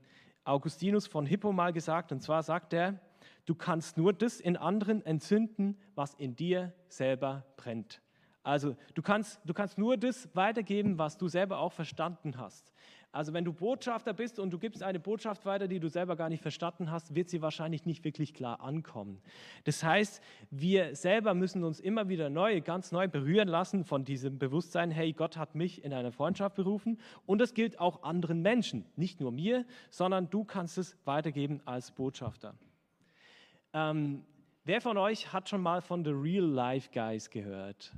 Augustinus 0.45 1.07
von 1.07 1.25
Hippo 1.25 1.53
mal 1.53 1.73
gesagt. 1.73 2.13
Und 2.13 2.21
zwar 2.21 2.43
sagt 2.43 2.73
er, 2.73 2.99
du 3.47 3.55
kannst 3.55 3.97
nur 3.97 4.13
das 4.13 4.41
in 4.41 4.57
anderen 4.57 5.05
entzünden, 5.07 5.79
was 5.95 6.15
in 6.15 6.37
dir 6.37 6.73
selber 6.89 7.47
brennt. 7.57 8.03
Also 8.45 8.77
du 8.95 9.03
kannst, 9.03 9.41
du 9.45 9.55
kannst 9.55 9.79
nur 9.79 9.97
das 9.97 10.29
weitergeben, 10.35 10.99
was 10.99 11.17
du 11.17 11.29
selber 11.29 11.59
auch 11.59 11.73
verstanden 11.73 12.39
hast. 12.39 12.73
Also 13.11 13.33
wenn 13.33 13.45
du 13.45 13.53
Botschafter 13.53 14.13
bist 14.13 14.41
und 14.41 14.51
du 14.51 14.59
gibst 14.59 14.83
eine 14.83 14.99
Botschaft 14.99 15.47
weiter, 15.47 15.67
die 15.67 15.79
du 15.79 15.89
selber 15.89 16.17
gar 16.17 16.29
nicht 16.29 16.43
verstanden 16.43 16.91
hast, 16.91 17.15
wird 17.15 17.31
sie 17.31 17.41
wahrscheinlich 17.41 17.87
nicht 17.87 18.05
wirklich 18.05 18.35
klar 18.35 18.61
ankommen. 18.61 19.23
Das 19.65 19.83
heißt, 19.83 20.21
wir 20.51 20.95
selber 20.95 21.33
müssen 21.33 21.63
uns 21.63 21.79
immer 21.79 22.09
wieder 22.09 22.29
neu, 22.29 22.61
ganz 22.61 22.93
neu 22.93 23.09
berühren 23.09 23.49
lassen 23.49 23.85
von 23.85 24.05
diesem 24.05 24.39
Bewusstsein, 24.39 24.91
hey, 24.91 25.13
Gott 25.13 25.37
hat 25.37 25.55
mich 25.55 25.85
in 25.85 25.93
eine 25.93 26.13
Freundschaft 26.13 26.57
berufen 26.57 26.99
und 27.25 27.39
das 27.39 27.55
gilt 27.55 27.79
auch 27.79 28.03
anderen 28.03 28.43
Menschen, 28.43 28.85
nicht 28.97 29.21
nur 29.21 29.31
mir, 29.31 29.65
sondern 29.91 30.29
du 30.29 30.45
kannst 30.45 30.77
es 30.77 30.99
weitergeben 31.05 31.61
als 31.65 31.93
Botschafter. 31.93 32.57
Ähm, 33.73 34.25
wer 34.65 34.81
von 34.81 34.99
euch 34.99 35.33
hat 35.33 35.49
schon 35.49 35.63
mal 35.63 35.81
von 35.81 36.05
The 36.05 36.11
Real 36.11 36.45
Life 36.45 36.91
Guys 36.93 37.31
gehört? 37.31 37.95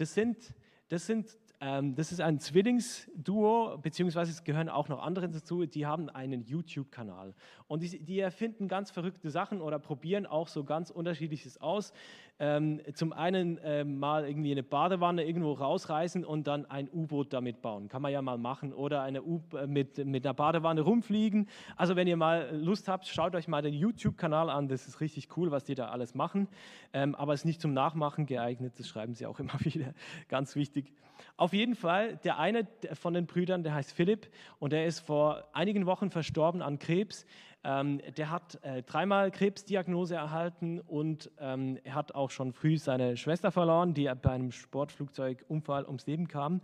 Das 0.00 0.14
sind, 0.14 0.54
das 0.88 1.04
sind 1.04 1.36
das 1.60 2.10
ist 2.10 2.22
ein 2.22 2.38
Zwillingsduo, 2.38 3.76
beziehungsweise 3.82 4.30
es 4.30 4.44
gehören 4.44 4.70
auch 4.70 4.88
noch 4.88 5.02
andere 5.02 5.28
dazu, 5.28 5.66
die 5.66 5.84
haben 5.84 6.08
einen 6.08 6.42
YouTube-Kanal. 6.46 7.34
Und 7.68 7.82
die, 7.82 8.02
die, 8.02 8.18
erfinden 8.18 8.66
ganz 8.66 8.90
verrückte 8.90 9.28
Sachen 9.28 9.60
oder 9.60 9.78
probieren 9.78 10.24
auch 10.24 10.48
so 10.48 10.64
ganz 10.64 10.88
unterschiedliches 10.88 11.60
aus. 11.60 11.92
Ähm, 12.38 12.80
zum 12.94 13.12
einen 13.12 13.58
äh, 13.58 13.84
mal 13.84 14.26
irgendwie 14.26 14.52
eine 14.52 14.62
Badewanne 14.62 15.26
irgendwo 15.26 15.52
rausreißen 15.52 16.24
und 16.24 16.46
dann 16.46 16.64
ein 16.64 16.88
U-Boot 16.90 17.34
damit 17.34 17.60
bauen. 17.60 17.88
Kann 17.88 18.00
man 18.00 18.10
ja 18.10 18.22
mal 18.22 18.38
machen. 18.38 18.72
Oder 18.72 19.02
eine 19.02 19.22
U 19.22 19.42
äh, 19.54 19.66
mit, 19.66 19.98
mit 20.06 20.24
einer 20.24 20.32
Badewanne 20.32 20.80
rumfliegen. 20.80 21.46
Also 21.76 21.94
wenn 21.94 22.08
ihr 22.08 22.16
mal 22.16 22.56
Lust 22.56 22.88
habt, 22.88 23.06
schaut 23.06 23.34
euch 23.34 23.46
mal 23.46 23.60
den 23.60 23.74
YouTube-Kanal 23.74 24.48
an. 24.48 24.68
Das 24.68 24.88
ist 24.88 25.02
richtig 25.02 25.36
cool, 25.36 25.50
was 25.50 25.64
die 25.64 25.74
da 25.74 25.88
alles 25.88 26.14
machen. 26.14 26.48
Ähm, 26.94 27.14
aber 27.14 27.34
es 27.34 27.40
ist 27.40 27.44
nicht 27.44 27.60
zum 27.60 27.74
Nachmachen 27.74 28.24
geeignet. 28.24 28.72
Das 28.78 28.88
schreiben 28.88 29.12
sie 29.12 29.26
auch 29.26 29.38
immer 29.40 29.60
wieder. 29.60 29.92
Ganz 30.28 30.56
wichtig. 30.56 30.90
Auf 31.36 31.49
auf 31.50 31.54
jeden 31.54 31.74
Fall, 31.74 32.16
der 32.22 32.38
eine 32.38 32.64
von 32.92 33.12
den 33.12 33.26
Brüdern, 33.26 33.64
der 33.64 33.74
heißt 33.74 33.92
Philipp 33.92 34.28
und 34.60 34.72
der 34.72 34.86
ist 34.86 35.00
vor 35.00 35.48
einigen 35.52 35.84
Wochen 35.84 36.08
verstorben 36.08 36.62
an 36.62 36.78
Krebs. 36.78 37.26
Ähm, 37.64 38.00
der 38.16 38.30
hat 38.30 38.60
äh, 38.62 38.84
dreimal 38.84 39.32
Krebsdiagnose 39.32 40.14
erhalten 40.14 40.78
und 40.78 41.28
ähm, 41.40 41.76
er 41.82 41.96
hat 41.96 42.14
auch 42.14 42.30
schon 42.30 42.52
früh 42.52 42.78
seine 42.78 43.16
Schwester 43.16 43.50
verloren, 43.50 43.94
die 43.94 44.08
bei 44.22 44.30
einem 44.30 44.52
Sportflugzeugunfall 44.52 45.86
ums 45.86 46.06
Leben 46.06 46.28
kam. 46.28 46.60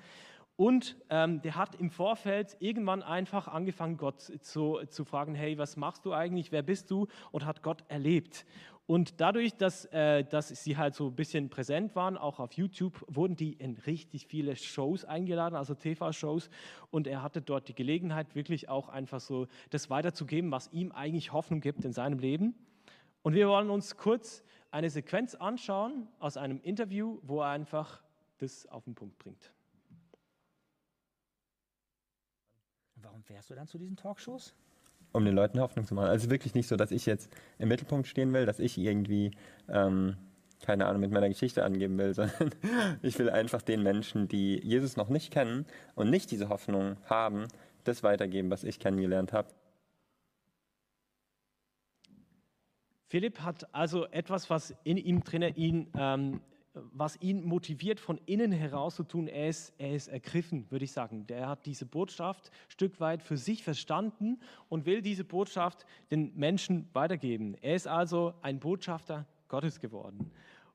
Und 0.57 0.97
ähm, 1.11 1.43
der 1.43 1.55
hat 1.57 1.75
im 1.75 1.91
Vorfeld 1.91 2.57
irgendwann 2.61 3.03
einfach 3.03 3.47
angefangen, 3.47 3.99
Gott 3.99 4.23
zu, 4.23 4.81
zu 4.89 5.05
fragen, 5.05 5.35
hey, 5.35 5.59
was 5.59 5.77
machst 5.77 6.07
du 6.07 6.15
eigentlich, 6.15 6.51
wer 6.51 6.63
bist 6.63 6.91
du? 6.91 7.09
Und 7.31 7.45
hat 7.45 7.63
Gott 7.63 7.85
erlebt. 7.89 8.47
Und 8.87 9.21
dadurch, 9.21 9.55
dass, 9.57 9.85
äh, 9.87 10.25
dass 10.25 10.49
sie 10.49 10.77
halt 10.77 10.95
so 10.95 11.09
ein 11.09 11.17
bisschen 11.17 11.51
präsent 11.51 11.97
waren, 11.97 12.17
auch 12.17 12.39
auf 12.39 12.53
YouTube, 12.53 13.05
wurden 13.09 13.35
die 13.35 13.53
in 13.53 13.77
richtig 13.79 14.29
viele 14.29 14.55
Shows 14.55 15.05
eingeladen, 15.05 15.57
also 15.57 15.75
TV-Shows. 15.75 16.49
Und 16.91 17.09
er 17.09 17.23
hatte 17.23 17.43
dort 17.43 17.69
die 17.69 17.75
Gelegenheit, 17.75 18.37
wirklich 18.37 18.69
auch 18.69 18.89
einfach 18.89 19.21
so 19.21 19.49
das 19.71 19.91
weiterzugeben, 19.91 20.53
was 20.53 20.73
ihm 20.73 20.93
eigentlich 20.93 21.33
Hoffnung 21.33 21.61
gibt 21.61 21.85
in 21.85 21.93
seinem 21.93 22.21
Leben. 22.21 22.55
Und 23.23 23.35
wir 23.35 23.49
wollen 23.49 23.71
uns 23.71 23.97
kurz 23.97 24.45
eine 24.71 24.89
Sequenz 24.89 25.35
anschauen 25.35 26.07
aus 26.21 26.37
einem 26.37 26.61
Interview, 26.61 27.19
wo 27.23 27.41
er 27.41 27.49
einfach 27.49 28.03
das 28.39 28.67
auf 28.67 28.85
den 28.85 28.95
Punkt 28.95 29.19
bringt. 29.19 29.53
Warum 33.07 33.16
fährst 33.27 33.51
du 33.51 33.55
dann 33.55 33.67
zu 33.67 33.79
diesen 33.79 33.97
Talkshows? 33.97 34.55
Um 35.13 35.25
den 35.25 35.35
Leuten 35.35 35.61
Hoffnung 35.61 35.85
zu 35.85 35.95
machen. 35.95 36.09
Also 36.09 36.31
wirklich 36.31 36.55
nicht 36.55 36.69
so, 36.69 36.77
dass 36.77 36.91
ich 36.91 37.07
jetzt 37.07 37.31
im 37.59 37.69
Mittelpunkt 37.69 38.07
stehen 38.07 38.33
will, 38.33 38.47
dass 38.47 38.59
ich 38.61 38.79
irgendwie, 38.79 39.33
ähm, 39.69 40.17
keine 40.65 40.87
Ahnung, 40.87 41.01
mit 41.01 41.11
meiner 41.11 41.29
Geschichte 41.29 41.65
angeben 41.65 41.99
will, 41.99 42.15
sondern 42.15 42.51
ich 43.03 43.19
will 43.19 43.31
einfach 43.31 43.63
den 43.63 43.83
Menschen, 43.83 44.29
die 44.29 44.61
Jesus 44.63 44.97
noch 44.97 45.09
nicht 45.09 45.33
kennen 45.33 45.67
und 45.95 46.11
nicht 46.11 46.31
diese 46.31 46.49
Hoffnung 46.49 46.97
haben, 47.07 47.47
das 47.85 48.03
weitergeben, 48.03 48.51
was 48.51 48.65
ich 48.65 48.79
kennengelernt 48.79 49.33
habe. 49.33 49.49
Philipp 53.09 53.41
hat 53.41 53.73
also 53.73 54.07
etwas, 54.07 54.51
was 54.51 54.75
in 54.83 54.97
ihm 54.97 55.23
drinnen 55.23 55.55
ihn 55.55 55.89
ähm, 55.97 56.41
was 56.93 57.21
ihn 57.21 57.45
motiviert, 57.45 58.01
von 58.01 58.21
innen 58.27 58.53
heraus 58.53 58.97
zu 58.97 59.05
tun. 59.05 59.29
Er 59.29 59.49
ist, 59.49 59.73
er 59.79 59.95
ist 59.95 60.09
ergriffen, 60.09 60.71
würde 60.71 60.85
ich 60.85 60.93
sagen. 60.93 61.27
Der 61.27 61.49
hat 61.49 61.67
diese 61.67 61.87
Botschaft 61.87 62.51
ein 62.51 62.71
Stück 62.71 63.01
weit 63.01 63.23
für 63.23 63.37
sich 63.37 63.63
verstanden 63.63 64.41
und 64.69 64.87
will 64.87 65.03
diese 65.03 65.25
Botschaft 65.25 65.87
den 66.11 66.37
Menschen 66.37 66.89
weitergeben. 66.93 67.57
Er 67.61 67.75
ist 67.75 67.89
also 67.89 68.35
ein 68.43 68.59
Botschafter 68.59 69.27
Gottes 69.49 69.81
geworden. 69.81 70.31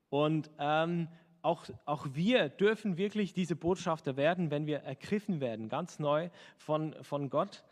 Und 0.10 0.50
ähm, 0.60 1.08
auch, 1.42 1.66
auch 1.86 2.08
wir 2.14 2.50
dürfen 2.50 2.98
wirklich 2.98 3.34
diese 3.34 3.56
Botschafter 3.56 4.18
werden, 4.18 4.52
wenn 4.52 4.66
wir 4.66 4.80
ergriffen 4.80 5.40
werden, 5.40 5.70
ganz 5.70 6.00
neu 6.00 6.30
von, 6.58 6.96
von 7.02 7.30
Gott. 7.30 7.64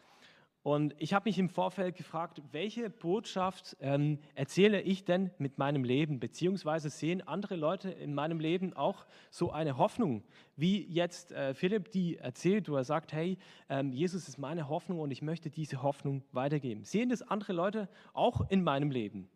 Und 0.61 0.93
ich 0.97 1.13
habe 1.13 1.29
mich 1.29 1.39
im 1.39 1.47
Vorfeld 1.47 1.95
gefragt, 1.95 2.41
welche 2.51 2.89
Botschaft 2.89 3.77
ähm, 3.79 4.19
erzähle 4.35 4.81
ich 4.81 5.05
denn 5.05 5.31
mit 5.37 5.57
meinem 5.57 5.85
Leben? 5.85 6.19
Beziehungsweise 6.19 6.89
sehen 6.89 7.25
andere 7.25 7.55
Leute 7.55 7.89
in 7.89 8.13
meinem 8.13 8.41
Leben 8.41 8.73
auch 8.73 9.05
so 9.31 9.51
eine 9.51 9.77
Hoffnung, 9.77 10.23
wie 10.57 10.85
jetzt 10.85 11.31
äh, 11.31 11.53
Philipp 11.53 11.91
die 11.91 12.17
erzählt, 12.17 12.67
wo 12.67 12.75
er 12.75 12.83
sagt, 12.83 13.13
hey, 13.13 13.37
ähm, 13.69 13.93
Jesus 13.93 14.27
ist 14.27 14.37
meine 14.37 14.67
Hoffnung 14.67 14.99
und 14.99 15.11
ich 15.11 15.21
möchte 15.21 15.49
diese 15.49 15.81
Hoffnung 15.81 16.23
weitergeben. 16.33 16.83
Sehen 16.83 17.07
das 17.07 17.21
andere 17.21 17.53
Leute 17.53 17.87
auch 18.13 18.49
in 18.49 18.61
meinem 18.61 18.91
Leben? 18.91 19.29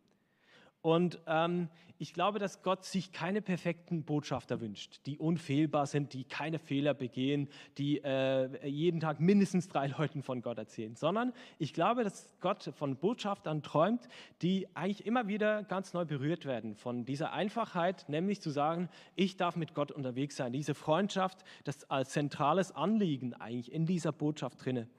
Und 0.84 1.18
ähm, 1.28 1.70
ich 1.98 2.14
glaube, 2.14 2.40
dass 2.40 2.62
Gott 2.62 2.84
sich 2.84 3.14
keine 3.14 3.42
perfekten 3.42 4.04
Botschafter 4.04 4.60
wünscht, 4.60 5.00
die 5.06 5.18
unfehlbar 5.18 5.86
sind, 5.86 6.12
die 6.12 6.26
keine 6.26 6.60
Fehler 6.60 6.94
begehen, 6.94 7.48
die 7.78 8.04
äh, 8.04 8.68
jeden 8.68 9.00
Tag 9.00 9.22
mindestens 9.22 9.70
drei 9.70 9.88
Leuten 9.88 10.22
von 10.22 10.42
Gott 10.42 10.58
erzählen, 10.58 10.98
sondern 10.98 11.32
ich 11.58 11.74
glaube, 11.74 12.04
dass 12.04 12.30
Gott 12.42 12.74
von 12.76 12.98
Botschaftern 12.98 13.64
träumt, 13.64 14.10
die 14.42 14.68
eigentlich 14.76 15.06
immer 15.06 15.30
wieder 15.30 15.64
ganz 15.64 15.94
neu 15.94 16.04
berührt 16.04 16.44
werden 16.44 16.76
von 16.76 17.06
dieser 17.06 17.32
Einfachheit, 17.32 18.04
nämlich 18.10 18.42
zu 18.42 18.50
sagen, 18.50 18.90
ich 19.16 19.38
darf 19.38 19.56
mit 19.56 19.74
Gott 19.74 19.94
unterwegs 19.94 20.36
sein. 20.36 20.52
Diese 20.52 20.76
Freundschaft, 20.76 21.46
das 21.64 21.90
als 21.90 22.10
zentrales 22.10 22.74
Anliegen 22.74 23.34
eigentlich 23.36 23.72
in 23.72 23.86
dieser 23.86 24.12
Botschaft 24.12 24.66
drinne. 24.66 24.90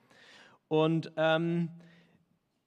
Und 0.69 1.12
ähm, 1.19 1.69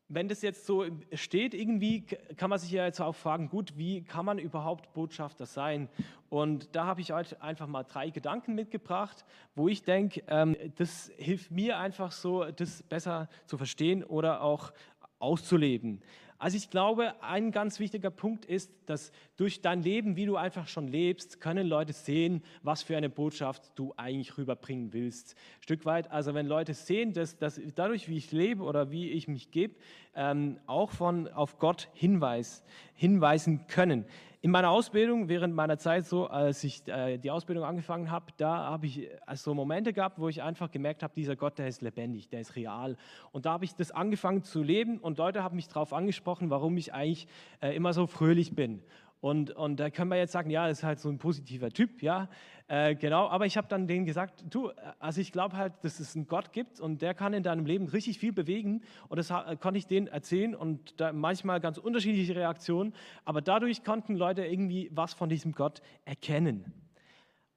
wenn 0.10 0.30
das 0.30 0.42
jetzt 0.42 0.66
so 0.66 0.86
steht, 1.14 1.54
irgendwie 1.54 2.02
kann 2.38 2.50
man 2.50 2.60
sich 2.60 2.72
ja 2.72 2.86
jetzt 2.86 3.02
auch 3.02 3.16
fragen, 3.16 3.50
gut, 3.50 3.78
wie 3.78 4.04
kann 4.04 4.26
man 4.26 4.40
überhaupt 4.40 4.94
Botschafter 4.94 5.46
sein? 5.46 5.90
Und 6.30 6.76
da 6.76 6.86
habe 6.86 7.02
ich 7.02 7.14
euch 7.14 7.42
einfach 7.42 7.68
mal 7.68 7.84
drei 7.84 8.10
Gedanken 8.10 8.56
mitgebracht, 8.56 9.26
wo 9.56 9.68
ich 9.68 9.84
denke, 9.84 10.24
ähm, 10.28 10.56
das 10.76 11.12
hilft 11.18 11.52
mir 11.52 11.78
einfach 11.78 12.12
so, 12.12 12.46
das 12.46 12.84
besser 12.84 13.30
zu 13.46 13.58
verstehen 13.58 14.04
oder 14.04 14.42
auch 14.42 14.72
auszuleben. 15.20 16.02
Also 16.39 16.56
ich 16.56 16.70
glaube, 16.70 17.15
ein 17.24 17.51
ganz 17.51 17.79
wichtiger 17.79 18.12
Punkt 18.12 18.46
ist, 18.46 18.72
dass 18.86 19.12
durch 19.38 19.62
dein 19.62 19.82
Leben, 19.82 20.15
wie 20.15 20.27
du 20.27 20.36
einfach 20.36 20.67
schon 20.67 20.88
lebst, 20.88 21.41
können 21.41 21.65
Leute 21.65 21.94
sehen, 21.94 22.44
was 22.62 22.84
für 22.84 22.96
eine 22.96 23.10
Botschaft 23.10 23.72
du 23.74 23.94
eigentlich 23.98 24.38
rüberbringen 24.38 24.94
willst. 24.94 25.36
Ein 25.36 25.63
Stück 25.63 25.86
weit, 25.86 26.12
also 26.12 26.36
wenn 26.36 26.46
Leute 26.46 26.75
sehen, 26.75 27.13
dass, 27.13 27.39
dass 27.39 27.60
dadurch, 27.74 28.08
wie 28.08 28.17
ich 28.17 28.32
lebe 28.32 28.63
oder 28.63 28.91
wie 28.91 29.10
ich 29.10 29.27
mich 29.27 29.50
gebe, 29.50 29.75
ähm, 30.15 30.60
auch 30.67 30.91
von 30.91 31.27
auf 31.27 31.58
Gott 31.58 31.89
hinweis, 31.94 32.63
hinweisen 32.94 33.65
können. 33.67 34.06
In 34.39 34.51
meiner 34.51 34.70
Ausbildung, 34.70 35.29
während 35.29 35.56
meiner 35.56 35.79
Zeit 35.79 36.06
so, 36.06 36.27
als 36.27 36.63
ich 36.63 36.88
äh, 36.88 37.17
die 37.17 37.32
Ausbildung 37.32 37.63
angefangen 37.63 38.12
habe, 38.12 38.27
da 38.38 38.65
habe 38.65 38.86
ich 38.86 39.10
also 39.25 39.56
Momente 39.56 39.94
gehabt, 39.94 40.20
wo 40.20 40.29
ich 40.29 40.44
einfach 40.44 40.70
gemerkt 40.70 41.01
habe, 41.01 41.12
dieser 41.15 41.36
Gott, 41.36 41.58
der 41.58 41.67
ist 41.67 41.82
lebendig, 41.82 42.29
der 42.29 42.41
ist 42.41 42.56
real. 42.56 42.98
Und 43.32 43.48
da 43.48 43.53
habe 43.53 43.65
ich 43.65 43.74
das 43.74 43.89
angefangen 43.89 44.44
zu 44.44 44.62
leben 44.62 45.00
und 45.00 45.17
Leute 45.17 45.41
haben 45.41 45.56
mich 45.56 45.67
darauf 45.67 45.91
angesprochen, 45.91 46.51
warum 46.51 46.77
ich 46.77 46.94
eigentlich 46.94 47.27
äh, 47.62 47.75
immer 47.75 47.94
so 47.94 48.06
fröhlich 48.06 48.53
bin. 48.53 48.84
Und, 49.20 49.52
und 49.52 49.80
da 49.80 49.90
können 49.90 50.10
wir 50.10 50.18
jetzt 50.18 50.32
sagen, 50.32 50.50
ja, 50.50 50.68
das 50.68 50.80
ist 50.80 50.84
halt 50.84 51.00
so 51.00 51.10
ein 51.10 51.18
positiver 51.18 51.70
Typ, 51.70 52.04
ja, 52.04 52.30
äh, 52.68 52.96
genau. 52.96 53.28
Aber 53.28 53.46
ich 53.46 53.58
habe 53.58 53.68
dann 53.68 53.88
denen 53.88 54.06
gesagt, 54.06 54.44
du, 54.50 54.72
also 55.00 55.22
ich 55.22 55.32
glaube 55.32 55.58
halt, 55.58 55.74
dass 55.84 56.00
es 56.00 56.16
einen 56.16 56.28
Gott 56.28 56.52
gibt 56.52 56.80
und 56.80 57.02
der 57.02 57.14
kann 57.14 57.34
in 57.34 57.44
deinem 57.44 57.66
Leben 57.66 57.88
richtig 57.88 58.20
viel 58.20 58.34
bewegen. 58.34 58.82
Und 59.08 59.18
das 59.18 59.30
konnte 59.60 59.78
ich 59.78 59.88
denen 59.88 60.08
erzählen 60.08 60.54
und 60.54 61.00
da 61.00 61.14
manchmal 61.14 61.60
ganz 61.60 61.78
unterschiedliche 61.78 62.36
Reaktionen. 62.36 62.94
Aber 63.26 63.42
dadurch 63.42 63.84
konnten 63.84 64.16
Leute 64.16 64.46
irgendwie 64.46 64.90
was 64.94 65.14
von 65.14 65.30
diesem 65.30 65.54
Gott 65.54 65.82
erkennen. 66.06 66.87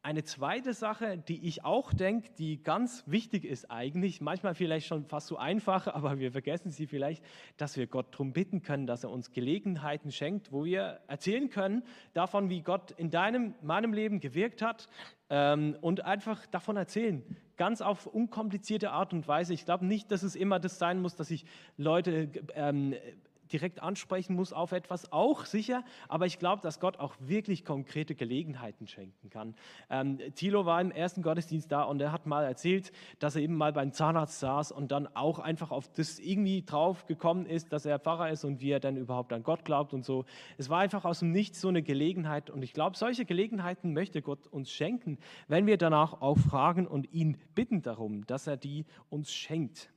Eine 0.02 0.24
zweite 0.24 0.72
Sache, 0.72 1.18
die 1.18 1.46
ich 1.46 1.62
auch 1.62 1.92
denke, 1.92 2.30
die 2.38 2.62
ganz 2.62 3.04
wichtig 3.06 3.44
ist 3.44 3.70
eigentlich, 3.70 4.22
manchmal 4.22 4.54
vielleicht 4.54 4.86
schon 4.86 5.04
fast 5.04 5.26
so 5.26 5.36
einfach, 5.36 5.86
aber 5.94 6.18
wir 6.18 6.32
vergessen 6.32 6.70
sie 6.70 6.86
vielleicht, 6.86 7.22
dass 7.58 7.76
wir 7.76 7.86
Gott 7.86 8.06
darum 8.12 8.32
bitten 8.32 8.62
können, 8.62 8.86
dass 8.86 9.04
er 9.04 9.10
uns 9.10 9.30
Gelegenheiten 9.30 10.10
schenkt, 10.10 10.52
wo 10.52 10.64
wir 10.64 11.00
erzählen 11.06 11.50
können 11.50 11.82
davon, 12.14 12.48
wie 12.48 12.62
Gott 12.62 12.92
in 12.92 13.10
deinem, 13.10 13.54
meinem 13.60 13.92
Leben 13.92 14.20
gewirkt 14.20 14.62
hat 14.62 14.88
ähm, 15.28 15.76
und 15.82 16.02
einfach 16.02 16.46
davon 16.46 16.78
erzählen, 16.78 17.22
ganz 17.58 17.82
auf 17.82 18.06
unkomplizierte 18.06 18.92
Art 18.92 19.12
und 19.12 19.28
Weise. 19.28 19.52
Ich 19.52 19.66
glaube 19.66 19.84
nicht, 19.84 20.10
dass 20.10 20.22
es 20.22 20.34
immer 20.34 20.58
das 20.58 20.78
sein 20.78 21.02
muss, 21.02 21.14
dass 21.14 21.30
ich 21.30 21.44
Leute 21.76 22.30
ähm, 22.54 22.94
direkt 23.52 23.82
ansprechen 23.82 24.34
muss 24.34 24.52
auf 24.52 24.72
etwas, 24.72 25.12
auch 25.12 25.44
sicher, 25.44 25.84
aber 26.08 26.26
ich 26.26 26.38
glaube, 26.38 26.62
dass 26.62 26.80
Gott 26.80 26.98
auch 26.98 27.14
wirklich 27.18 27.64
konkrete 27.64 28.14
Gelegenheiten 28.14 28.86
schenken 28.86 29.30
kann. 29.30 29.54
Ähm, 29.88 30.18
Thilo 30.34 30.66
war 30.66 30.80
im 30.80 30.90
ersten 30.90 31.22
Gottesdienst 31.22 31.70
da 31.70 31.82
und 31.82 32.00
er 32.00 32.12
hat 32.12 32.26
mal 32.26 32.44
erzählt, 32.44 32.92
dass 33.18 33.36
er 33.36 33.42
eben 33.42 33.56
mal 33.56 33.72
beim 33.72 33.92
Zahnarzt 33.92 34.40
saß 34.40 34.72
und 34.72 34.92
dann 34.92 35.06
auch 35.14 35.38
einfach 35.38 35.70
auf 35.70 35.88
das 35.92 36.18
irgendwie 36.18 36.62
drauf 36.62 37.06
gekommen 37.06 37.46
ist, 37.46 37.72
dass 37.72 37.86
er 37.86 37.98
Pfarrer 37.98 38.30
ist 38.30 38.44
und 38.44 38.60
wie 38.60 38.70
er 38.70 38.80
dann 38.80 38.96
überhaupt 38.96 39.32
an 39.32 39.42
Gott 39.42 39.64
glaubt 39.64 39.92
und 39.92 40.04
so. 40.04 40.24
Es 40.58 40.68
war 40.68 40.80
einfach 40.80 41.04
aus 41.04 41.20
dem 41.20 41.32
Nichts 41.32 41.60
so 41.60 41.68
eine 41.68 41.82
Gelegenheit 41.82 42.50
und 42.50 42.62
ich 42.62 42.72
glaube, 42.72 42.96
solche 42.96 43.24
Gelegenheiten 43.24 43.92
möchte 43.92 44.22
Gott 44.22 44.46
uns 44.46 44.70
schenken, 44.70 45.18
wenn 45.48 45.66
wir 45.66 45.76
danach 45.76 46.20
auch 46.20 46.38
fragen 46.38 46.86
und 46.86 47.12
ihn 47.12 47.36
bitten 47.54 47.82
darum, 47.82 48.26
dass 48.26 48.46
er 48.46 48.56
die 48.56 48.84
uns 49.08 49.32
schenkt. 49.32 49.90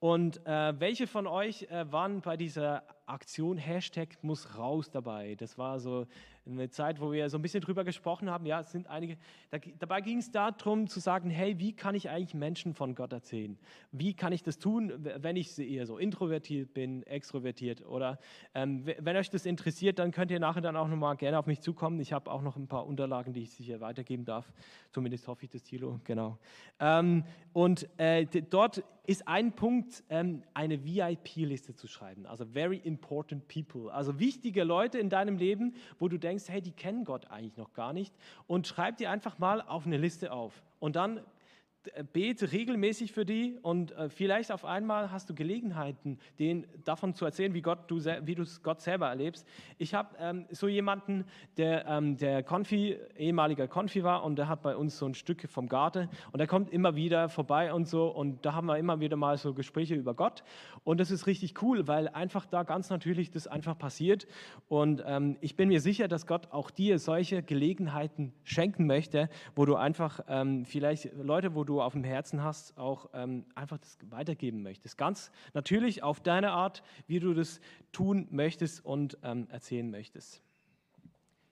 Und 0.00 0.46
äh, 0.46 0.78
welche 0.78 1.06
von 1.06 1.26
euch 1.26 1.64
äh, 1.70 1.90
waren 1.90 2.20
bei 2.20 2.36
dieser 2.36 2.84
Aktion 3.08 3.56
Hashtag 3.56 4.22
muss 4.22 4.56
raus 4.56 4.90
dabei? 4.90 5.34
Das 5.34 5.58
war 5.58 5.80
so 5.80 6.06
eine 6.46 6.70
Zeit, 6.70 7.00
wo 7.00 7.12
wir 7.12 7.28
so 7.30 7.38
ein 7.38 7.42
bisschen 7.42 7.60
drüber 7.60 7.84
gesprochen 7.84 8.30
haben. 8.30 8.46
Ja, 8.46 8.60
es 8.60 8.72
sind 8.72 8.86
einige. 8.86 9.16
Da, 9.50 9.58
dabei 9.78 10.00
ging 10.00 10.18
es 10.18 10.30
darum 10.30 10.86
zu 10.86 11.00
sagen, 11.00 11.30
hey, 11.30 11.58
wie 11.58 11.74
kann 11.74 11.94
ich 11.94 12.08
eigentlich 12.08 12.34
Menschen 12.34 12.74
von 12.74 12.94
Gott 12.94 13.12
erzählen? 13.12 13.58
Wie 13.92 14.14
kann 14.14 14.32
ich 14.32 14.42
das 14.42 14.58
tun, 14.58 14.92
wenn 14.98 15.36
ich 15.36 15.58
eher 15.58 15.86
so 15.86 15.98
introvertiert 15.98 16.72
bin, 16.74 17.02
extrovertiert? 17.04 17.84
Oder 17.86 18.18
ähm, 18.54 18.84
wenn 18.86 19.16
euch 19.16 19.30
das 19.30 19.46
interessiert, 19.46 19.98
dann 19.98 20.10
könnt 20.10 20.30
ihr 20.30 20.40
nachher 20.40 20.62
dann 20.62 20.76
auch 20.76 20.88
nochmal 20.88 21.16
gerne 21.16 21.38
auf 21.38 21.46
mich 21.46 21.60
zukommen. 21.60 22.00
Ich 22.00 22.12
habe 22.12 22.30
auch 22.30 22.42
noch 22.42 22.56
ein 22.56 22.68
paar 22.68 22.86
Unterlagen, 22.86 23.32
die 23.32 23.42
ich 23.42 23.50
sicher 23.50 23.80
weitergeben 23.80 24.24
darf. 24.24 24.52
Zumindest 24.92 25.28
hoffe 25.28 25.44
ich 25.44 25.50
das, 25.50 25.62
Thilo. 25.62 26.00
Genau. 26.04 26.38
Ähm, 26.80 27.24
und 27.52 27.88
äh, 27.98 28.24
dort 28.24 28.82
ist 29.06 29.26
ein 29.26 29.52
Punkt, 29.52 30.04
ähm, 30.10 30.42
eine 30.52 30.84
VIP-Liste 30.84 31.74
zu 31.74 31.86
schreiben. 31.88 32.26
Also 32.26 32.44
very 32.44 32.76
important 32.76 32.97
important 32.98 33.46
people, 33.46 33.92
also 33.92 34.18
wichtige 34.18 34.64
Leute 34.64 34.98
in 34.98 35.08
deinem 35.08 35.38
Leben, 35.38 35.74
wo 35.98 36.08
du 36.08 36.18
denkst, 36.18 36.44
hey, 36.48 36.60
die 36.60 36.72
kennen 36.72 37.04
Gott 37.04 37.30
eigentlich 37.30 37.56
noch 37.56 37.72
gar 37.72 37.92
nicht. 37.92 38.12
Und 38.46 38.66
schreib 38.66 38.96
die 38.96 39.06
einfach 39.06 39.38
mal 39.38 39.60
auf 39.60 39.86
eine 39.86 39.96
Liste 39.96 40.32
auf. 40.32 40.52
Und 40.80 40.96
dann 40.96 41.20
bete 42.12 42.52
regelmäßig 42.52 43.12
für 43.12 43.24
die 43.24 43.58
und 43.62 43.92
äh, 43.92 44.08
vielleicht 44.08 44.52
auf 44.52 44.64
einmal 44.64 45.10
hast 45.10 45.30
du 45.30 45.34
Gelegenheiten, 45.34 46.18
denen 46.38 46.66
davon 46.84 47.14
zu 47.14 47.24
erzählen, 47.24 47.54
wie, 47.54 47.62
Gott, 47.62 47.90
du, 47.90 47.98
wie 47.98 48.34
du 48.34 48.44
Gott 48.62 48.80
selber 48.80 49.08
erlebst. 49.08 49.46
Ich 49.78 49.94
habe 49.94 50.16
ähm, 50.18 50.46
so 50.50 50.68
jemanden, 50.68 51.24
der, 51.56 51.86
ähm, 51.86 52.16
der 52.16 52.42
Konfi, 52.42 52.96
ehemaliger 53.16 53.68
Konfi 53.68 54.02
war 54.02 54.24
und 54.24 54.36
der 54.36 54.48
hat 54.48 54.62
bei 54.62 54.76
uns 54.76 54.98
so 54.98 55.06
ein 55.06 55.14
Stück 55.14 55.48
vom 55.48 55.68
Garten 55.68 56.08
und 56.32 56.38
der 56.38 56.46
kommt 56.46 56.70
immer 56.70 56.96
wieder 56.96 57.28
vorbei 57.28 57.72
und 57.72 57.88
so 57.88 58.08
und 58.08 58.44
da 58.44 58.54
haben 58.54 58.66
wir 58.66 58.78
immer 58.78 59.00
wieder 59.00 59.16
mal 59.16 59.36
so 59.36 59.54
Gespräche 59.54 59.94
über 59.94 60.14
Gott 60.14 60.44
und 60.84 61.00
das 61.00 61.10
ist 61.10 61.26
richtig 61.26 61.62
cool, 61.62 61.86
weil 61.88 62.08
einfach 62.08 62.46
da 62.46 62.62
ganz 62.62 62.90
natürlich 62.90 63.30
das 63.30 63.46
einfach 63.46 63.78
passiert 63.78 64.26
und 64.68 65.02
ähm, 65.06 65.36
ich 65.40 65.56
bin 65.56 65.68
mir 65.68 65.80
sicher, 65.80 66.08
dass 66.08 66.26
Gott 66.26 66.52
auch 66.52 66.70
dir 66.70 66.98
solche 66.98 67.42
Gelegenheiten 67.42 68.32
schenken 68.44 68.86
möchte, 68.86 69.28
wo 69.54 69.64
du 69.64 69.76
einfach 69.76 70.20
ähm, 70.28 70.64
vielleicht 70.64 71.14
Leute, 71.16 71.54
wo 71.54 71.64
du 71.64 71.77
auf 71.80 71.92
dem 71.92 72.04
Herzen 72.04 72.42
hast, 72.42 72.76
auch 72.78 73.10
ähm, 73.12 73.44
einfach 73.54 73.78
das 73.78 73.98
weitergeben 74.10 74.62
möchtest. 74.62 74.98
Ganz 74.98 75.30
natürlich 75.54 76.02
auf 76.02 76.20
deine 76.20 76.52
Art, 76.52 76.82
wie 77.06 77.20
du 77.20 77.34
das 77.34 77.60
tun 77.92 78.28
möchtest 78.30 78.84
und 78.84 79.18
ähm, 79.22 79.48
erzählen 79.50 79.90
möchtest. 79.90 80.42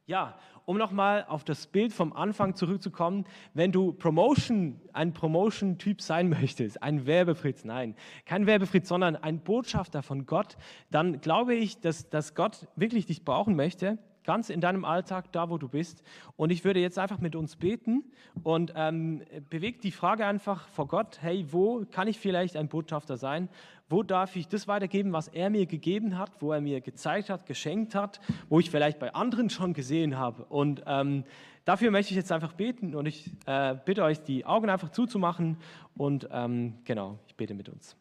Ja, 0.09 0.39
um 0.67 0.79
nochmal 0.79 1.25
auf 1.29 1.43
das 1.43 1.67
Bild 1.67 1.93
vom 1.93 2.13
Anfang 2.13 2.55
zurückzukommen, 2.55 3.25
wenn 3.55 3.73
du 3.73 3.93
Promotion, 3.93 4.81
ein 4.93 5.13
Promotion-Typ 5.13 6.01
sein 6.01 6.29
möchtest, 6.29 6.81
ein 6.81 7.07
Werbefritz, 7.07 7.65
nein, 7.65 7.97
kein 8.25 8.47
Werbefritz, 8.47 8.89
sondern 8.89 9.17
ein 9.17 9.41
Botschafter 9.41 10.05
von 10.05 10.25
Gott, 10.25 10.57
dann 10.93 11.21
glaube 11.21 11.57
ich, 11.57 11.81
dass, 11.81 12.09
dass 12.09 12.37
Gott 12.37 12.69
wirklich 12.77 13.07
dich 13.07 13.25
brauchen 13.25 13.57
möchte 13.57 13.99
ganz 14.27 14.51
in 14.51 14.61
deinem 14.61 14.85
Alltag, 14.85 15.33
da 15.33 15.49
wo 15.49 15.57
du 15.57 15.69
bist. 15.69 16.03
Und 16.37 16.51
ich 16.51 16.65
würde 16.65 16.81
jetzt 16.81 16.99
einfach 16.99 17.19
mit 17.19 17.35
uns 17.35 17.57
beten 17.57 18.05
und 18.43 18.75
ähm, 18.77 19.23
bewegt 19.49 19.85
die 19.85 19.91
Frage 19.91 20.27
einfach 20.27 20.69
vor 20.69 20.89
Gott, 20.89 21.19
hey, 21.23 21.47
wo 21.51 21.87
kann 21.91 22.09
ich 22.09 22.19
vielleicht 22.19 22.57
ein 22.57 22.69
Botschafter 22.69 23.17
sein? 23.17 23.49
Wo 23.89 24.03
darf 24.03 24.37
ich 24.37 24.49
das 24.49 24.69
weitergeben, 24.69 25.13
was 25.13 25.29
er 25.29 25.49
mir 25.49 25.67
gegeben 25.67 26.19
hat, 26.19 26.31
wo 26.41 26.53
er 26.53 26.61
mir 26.61 26.81
gezeigt 26.81 27.31
hat, 27.31 27.47
geschenkt 27.47 27.95
hat, 27.95 28.21
wo 28.49 28.59
ich 28.59 28.69
vielleicht 28.71 28.99
bei 28.99 29.15
anderen 29.15 29.49
schon 29.49 29.73
gesehen 29.73 30.19
habe? 30.19 30.45
Und 30.45 30.83
ähm, 30.87 31.25
dafür 31.65 31.91
möchte 31.91 32.11
ich 32.11 32.17
jetzt 32.17 32.33
einfach 32.33 32.53
beten 32.53 32.95
und 32.95 33.07
ich 33.07 33.31
äh, 33.47 33.77
bitte 33.85 34.03
euch, 34.03 34.21
die 34.23 34.45
Augen 34.45 34.69
einfach 34.69 34.91
zuzumachen 34.91 35.57
und 35.97 36.29
ähm, 36.33 36.75
genau, 36.85 37.19
ich 37.29 37.37
bete 37.37 37.55
mit 37.55 37.69
uns. 37.69 37.97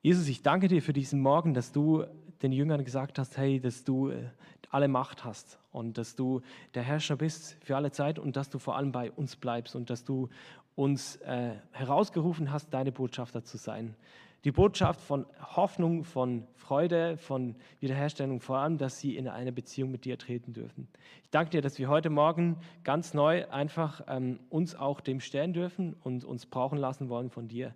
Jesus, 0.00 0.28
ich 0.28 0.42
danke 0.42 0.68
dir 0.68 0.80
für 0.80 0.92
diesen 0.92 1.20
Morgen, 1.20 1.54
dass 1.54 1.72
du 1.72 2.04
den 2.42 2.52
Jüngern 2.52 2.84
gesagt 2.84 3.18
hast, 3.18 3.36
hey, 3.36 3.60
dass 3.60 3.84
du 3.84 4.10
äh, 4.10 4.28
alle 4.70 4.88
Macht 4.88 5.24
hast 5.24 5.58
und 5.72 5.98
dass 5.98 6.14
du 6.14 6.42
der 6.74 6.82
Herrscher 6.82 7.16
bist 7.16 7.56
für 7.60 7.76
alle 7.76 7.90
Zeit 7.90 8.18
und 8.18 8.36
dass 8.36 8.50
du 8.50 8.58
vor 8.58 8.76
allem 8.76 8.92
bei 8.92 9.10
uns 9.12 9.36
bleibst 9.36 9.74
und 9.74 9.90
dass 9.90 10.04
du 10.04 10.28
uns 10.74 11.16
äh, 11.16 11.54
herausgerufen 11.72 12.52
hast, 12.52 12.72
deine 12.72 12.92
Botschafter 12.92 13.42
zu 13.42 13.56
sein. 13.56 13.96
Die 14.44 14.52
Botschaft 14.52 15.00
von 15.00 15.26
Hoffnung, 15.56 16.04
von 16.04 16.46
Freude, 16.54 17.16
von 17.16 17.56
Wiederherstellung, 17.80 18.40
vor 18.40 18.58
allem, 18.58 18.78
dass 18.78 19.00
sie 19.00 19.16
in 19.16 19.26
eine 19.26 19.50
Beziehung 19.50 19.90
mit 19.90 20.04
dir 20.04 20.16
treten 20.16 20.52
dürfen. 20.52 20.86
Ich 21.24 21.30
danke 21.30 21.50
dir, 21.50 21.62
dass 21.62 21.78
wir 21.80 21.88
heute 21.88 22.08
Morgen 22.08 22.56
ganz 22.84 23.14
neu 23.14 23.48
einfach 23.48 24.02
ähm, 24.06 24.38
uns 24.48 24.76
auch 24.76 25.00
dem 25.00 25.18
stellen 25.18 25.52
dürfen 25.52 25.96
und 26.04 26.24
uns 26.24 26.46
brauchen 26.46 26.78
lassen 26.78 27.08
wollen 27.08 27.30
von 27.30 27.48
dir, 27.48 27.74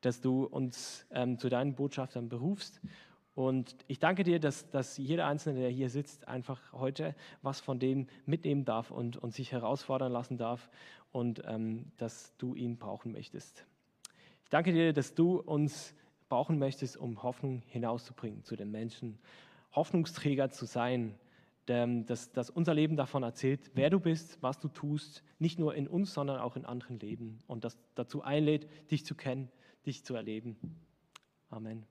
dass 0.00 0.22
du 0.22 0.44
uns 0.44 1.04
ähm, 1.10 1.38
zu 1.38 1.50
deinen 1.50 1.74
Botschaftern 1.74 2.30
berufst 2.30 2.80
und 3.38 3.76
ich 3.86 4.00
danke 4.00 4.24
dir, 4.24 4.40
dass, 4.40 4.68
dass 4.68 4.96
jeder 4.98 5.28
Einzelne, 5.28 5.60
der 5.60 5.70
hier 5.70 5.90
sitzt, 5.90 6.26
einfach 6.26 6.60
heute 6.72 7.14
was 7.40 7.60
von 7.60 7.78
dem 7.78 8.08
mitnehmen 8.26 8.64
darf 8.64 8.90
und, 8.90 9.16
und 9.16 9.32
sich 9.32 9.52
herausfordern 9.52 10.10
lassen 10.10 10.38
darf 10.38 10.68
und 11.12 11.42
ähm, 11.46 11.92
dass 11.98 12.36
du 12.38 12.56
ihn 12.56 12.78
brauchen 12.78 13.12
möchtest. 13.12 13.64
Ich 14.42 14.50
danke 14.50 14.72
dir, 14.72 14.92
dass 14.92 15.14
du 15.14 15.36
uns 15.36 15.94
brauchen 16.28 16.58
möchtest, 16.58 16.96
um 16.96 17.22
Hoffnung 17.22 17.62
hinauszubringen 17.68 18.42
zu 18.42 18.56
den 18.56 18.72
Menschen, 18.72 19.20
Hoffnungsträger 19.70 20.50
zu 20.50 20.66
sein, 20.66 21.14
dass, 21.66 22.32
dass 22.32 22.50
unser 22.50 22.74
Leben 22.74 22.96
davon 22.96 23.22
erzählt, 23.22 23.70
wer 23.74 23.88
du 23.88 24.00
bist, 24.00 24.42
was 24.42 24.58
du 24.58 24.66
tust, 24.66 25.22
nicht 25.38 25.60
nur 25.60 25.76
in 25.76 25.86
uns, 25.86 26.12
sondern 26.12 26.40
auch 26.40 26.56
in 26.56 26.64
anderen 26.64 26.98
Leben 26.98 27.38
und 27.46 27.62
das 27.62 27.78
dazu 27.94 28.20
einlädt, 28.20 28.66
dich 28.90 29.06
zu 29.06 29.14
kennen, 29.14 29.48
dich 29.86 30.02
zu 30.02 30.16
erleben. 30.16 30.56
Amen. 31.50 31.86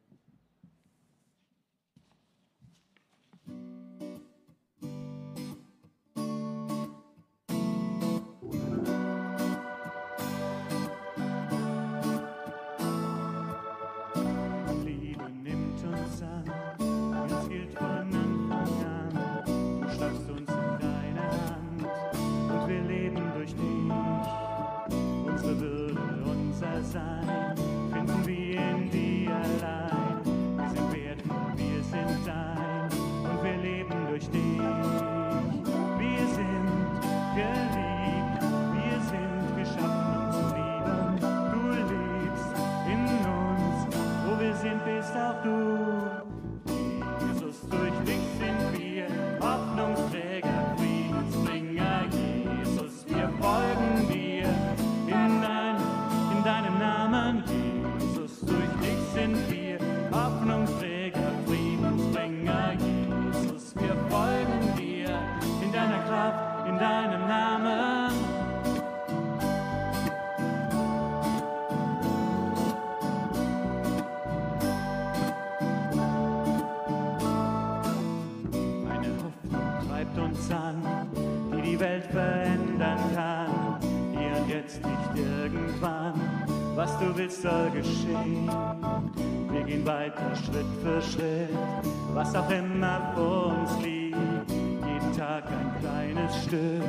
Stück, 96.47 96.81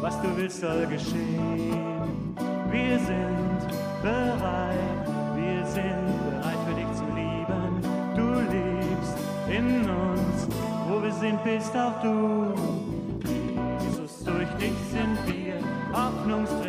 was 0.00 0.20
du 0.22 0.34
willst, 0.34 0.60
soll 0.60 0.86
geschehen. 0.86 2.34
Wir 2.70 2.98
sind 2.98 3.68
bereit, 4.02 5.06
wir 5.36 5.66
sind 5.66 6.06
bereit 6.30 6.58
für 6.66 6.74
dich 6.74 6.90
zu 6.94 7.04
lieben. 7.14 7.82
Du 8.16 8.40
lebst 8.50 9.16
in 9.50 9.90
uns, 9.90 10.48
wo 10.88 11.02
wir 11.02 11.12
sind, 11.12 11.42
bist 11.44 11.76
auch 11.76 12.00
du. 12.00 12.54
Jesus, 13.84 14.24
durch 14.24 14.48
dich 14.54 14.72
sind 14.90 15.18
wir 15.26 15.56
Hoffnungsträger, 15.92 16.63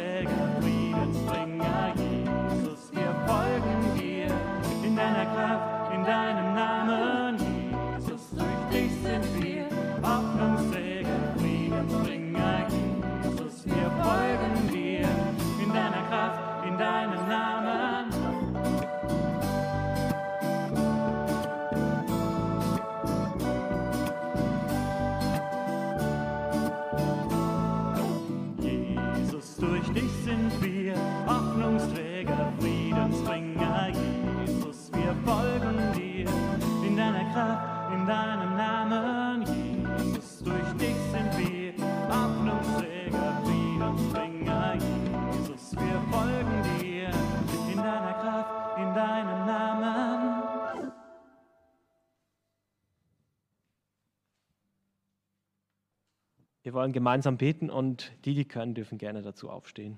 wollen 56.75 56.93
gemeinsam 56.93 57.38
beten 57.38 57.71
und 57.71 58.11
die, 58.25 58.35
die 58.35 58.45
können, 58.45 58.75
dürfen 58.75 58.99
gerne 58.99 59.23
dazu 59.23 59.49
aufstehen. 59.49 59.97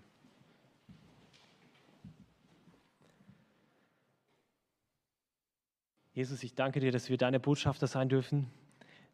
Jesus, 6.13 6.41
ich 6.41 6.55
danke 6.55 6.79
dir, 6.79 6.91
dass 6.91 7.09
wir 7.09 7.17
deine 7.17 7.39
Botschafter 7.39 7.85
sein 7.85 8.09
dürfen, 8.09 8.49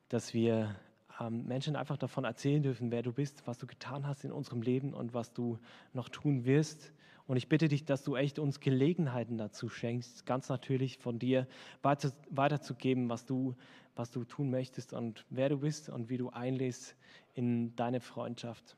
dass 0.09 0.33
wir 0.33 0.75
ähm, 1.19 1.45
Menschen 1.45 1.75
einfach 1.75 1.97
davon 1.97 2.23
erzählen 2.23 2.63
dürfen, 2.63 2.91
wer 2.91 3.01
du 3.01 3.11
bist, 3.11 3.45
was 3.45 3.57
du 3.57 3.67
getan 3.67 4.07
hast 4.07 4.23
in 4.23 4.31
unserem 4.31 4.61
Leben 4.61 4.93
und 4.93 5.13
was 5.13 5.33
du 5.33 5.59
noch 5.91 6.07
tun 6.07 6.45
wirst. 6.45 6.93
Und 7.25 7.37
ich 7.37 7.47
bitte 7.47 7.69
dich, 7.69 7.85
dass 7.85 8.03
du 8.03 8.15
echt 8.15 8.37
uns 8.37 8.59
Gelegenheiten 8.59 9.37
dazu 9.37 9.69
schenkst, 9.69 10.25
ganz 10.25 10.49
natürlich 10.49 10.97
von 10.97 11.19
dir 11.19 11.47
weiter, 11.81 12.11
weiterzugeben, 12.29 13.09
was 13.09 13.25
du, 13.25 13.55
was 13.95 14.11
du 14.11 14.25
tun 14.25 14.49
möchtest 14.49 14.93
und 14.93 15.25
wer 15.29 15.49
du 15.49 15.59
bist 15.59 15.89
und 15.89 16.09
wie 16.09 16.17
du 16.17 16.29
einlässt 16.29 16.95
in 17.33 17.75
deine 17.75 18.01
Freundschaft. 18.01 18.75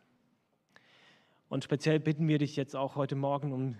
Und 1.49 1.63
speziell 1.63 1.99
bitten 1.99 2.27
wir 2.27 2.38
dich 2.38 2.55
jetzt 2.55 2.75
auch 2.75 2.95
heute 2.95 3.15
Morgen 3.15 3.51
um 3.51 3.77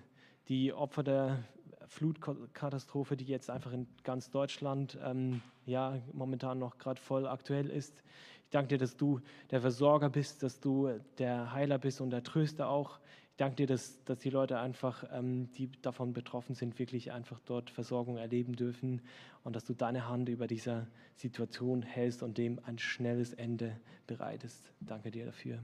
die 0.48 0.72
Opfer 0.72 1.02
der 1.02 1.44
Flutkatastrophe, 1.86 3.16
die 3.16 3.24
jetzt 3.24 3.50
einfach 3.50 3.72
in 3.72 3.86
ganz 4.02 4.30
Deutschland 4.30 4.98
ähm, 5.04 5.42
ja 5.64 5.98
momentan 6.12 6.58
noch 6.58 6.78
gerade 6.78 7.00
voll 7.00 7.26
aktuell 7.26 7.70
ist. 7.70 8.02
Ich 8.44 8.50
danke 8.50 8.68
dir, 8.68 8.78
dass 8.78 8.96
du 8.96 9.20
der 9.50 9.60
Versorger 9.60 10.08
bist, 10.08 10.42
dass 10.42 10.60
du 10.60 11.00
der 11.18 11.52
Heiler 11.52 11.78
bist 11.78 12.00
und 12.00 12.10
der 12.10 12.22
Tröster 12.22 12.68
auch. 12.68 13.00
Ich 13.36 13.38
danke 13.38 13.56
dir, 13.56 13.66
dass, 13.66 14.02
dass 14.04 14.20
die 14.20 14.30
Leute 14.30 14.58
einfach, 14.58 15.04
ähm, 15.12 15.50
die 15.58 15.70
davon 15.82 16.14
betroffen 16.14 16.54
sind, 16.54 16.78
wirklich 16.78 17.12
einfach 17.12 17.38
dort 17.44 17.68
Versorgung 17.68 18.16
erleben 18.16 18.56
dürfen 18.56 19.02
und 19.44 19.54
dass 19.54 19.66
du 19.66 19.74
deine 19.74 20.08
Hand 20.08 20.30
über 20.30 20.46
dieser 20.46 20.86
Situation 21.16 21.82
hältst 21.82 22.22
und 22.22 22.38
dem 22.38 22.58
ein 22.64 22.78
schnelles 22.78 23.34
Ende 23.34 23.78
bereitest. 24.06 24.72
Danke 24.80 25.10
dir 25.10 25.26
dafür. 25.26 25.58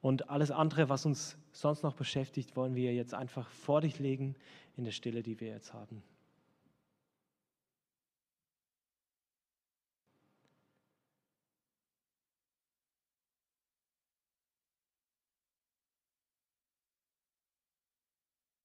Und 0.00 0.30
alles 0.30 0.50
andere, 0.50 0.88
was 0.88 1.04
uns 1.04 1.36
sonst 1.52 1.82
noch 1.82 1.96
beschäftigt, 1.96 2.56
wollen 2.56 2.74
wir 2.74 2.94
jetzt 2.94 3.12
einfach 3.12 3.50
vor 3.50 3.82
dich 3.82 3.98
legen 3.98 4.34
in 4.78 4.84
der 4.84 4.92
Stille, 4.92 5.22
die 5.22 5.38
wir 5.40 5.48
jetzt 5.48 5.74
haben. 5.74 6.02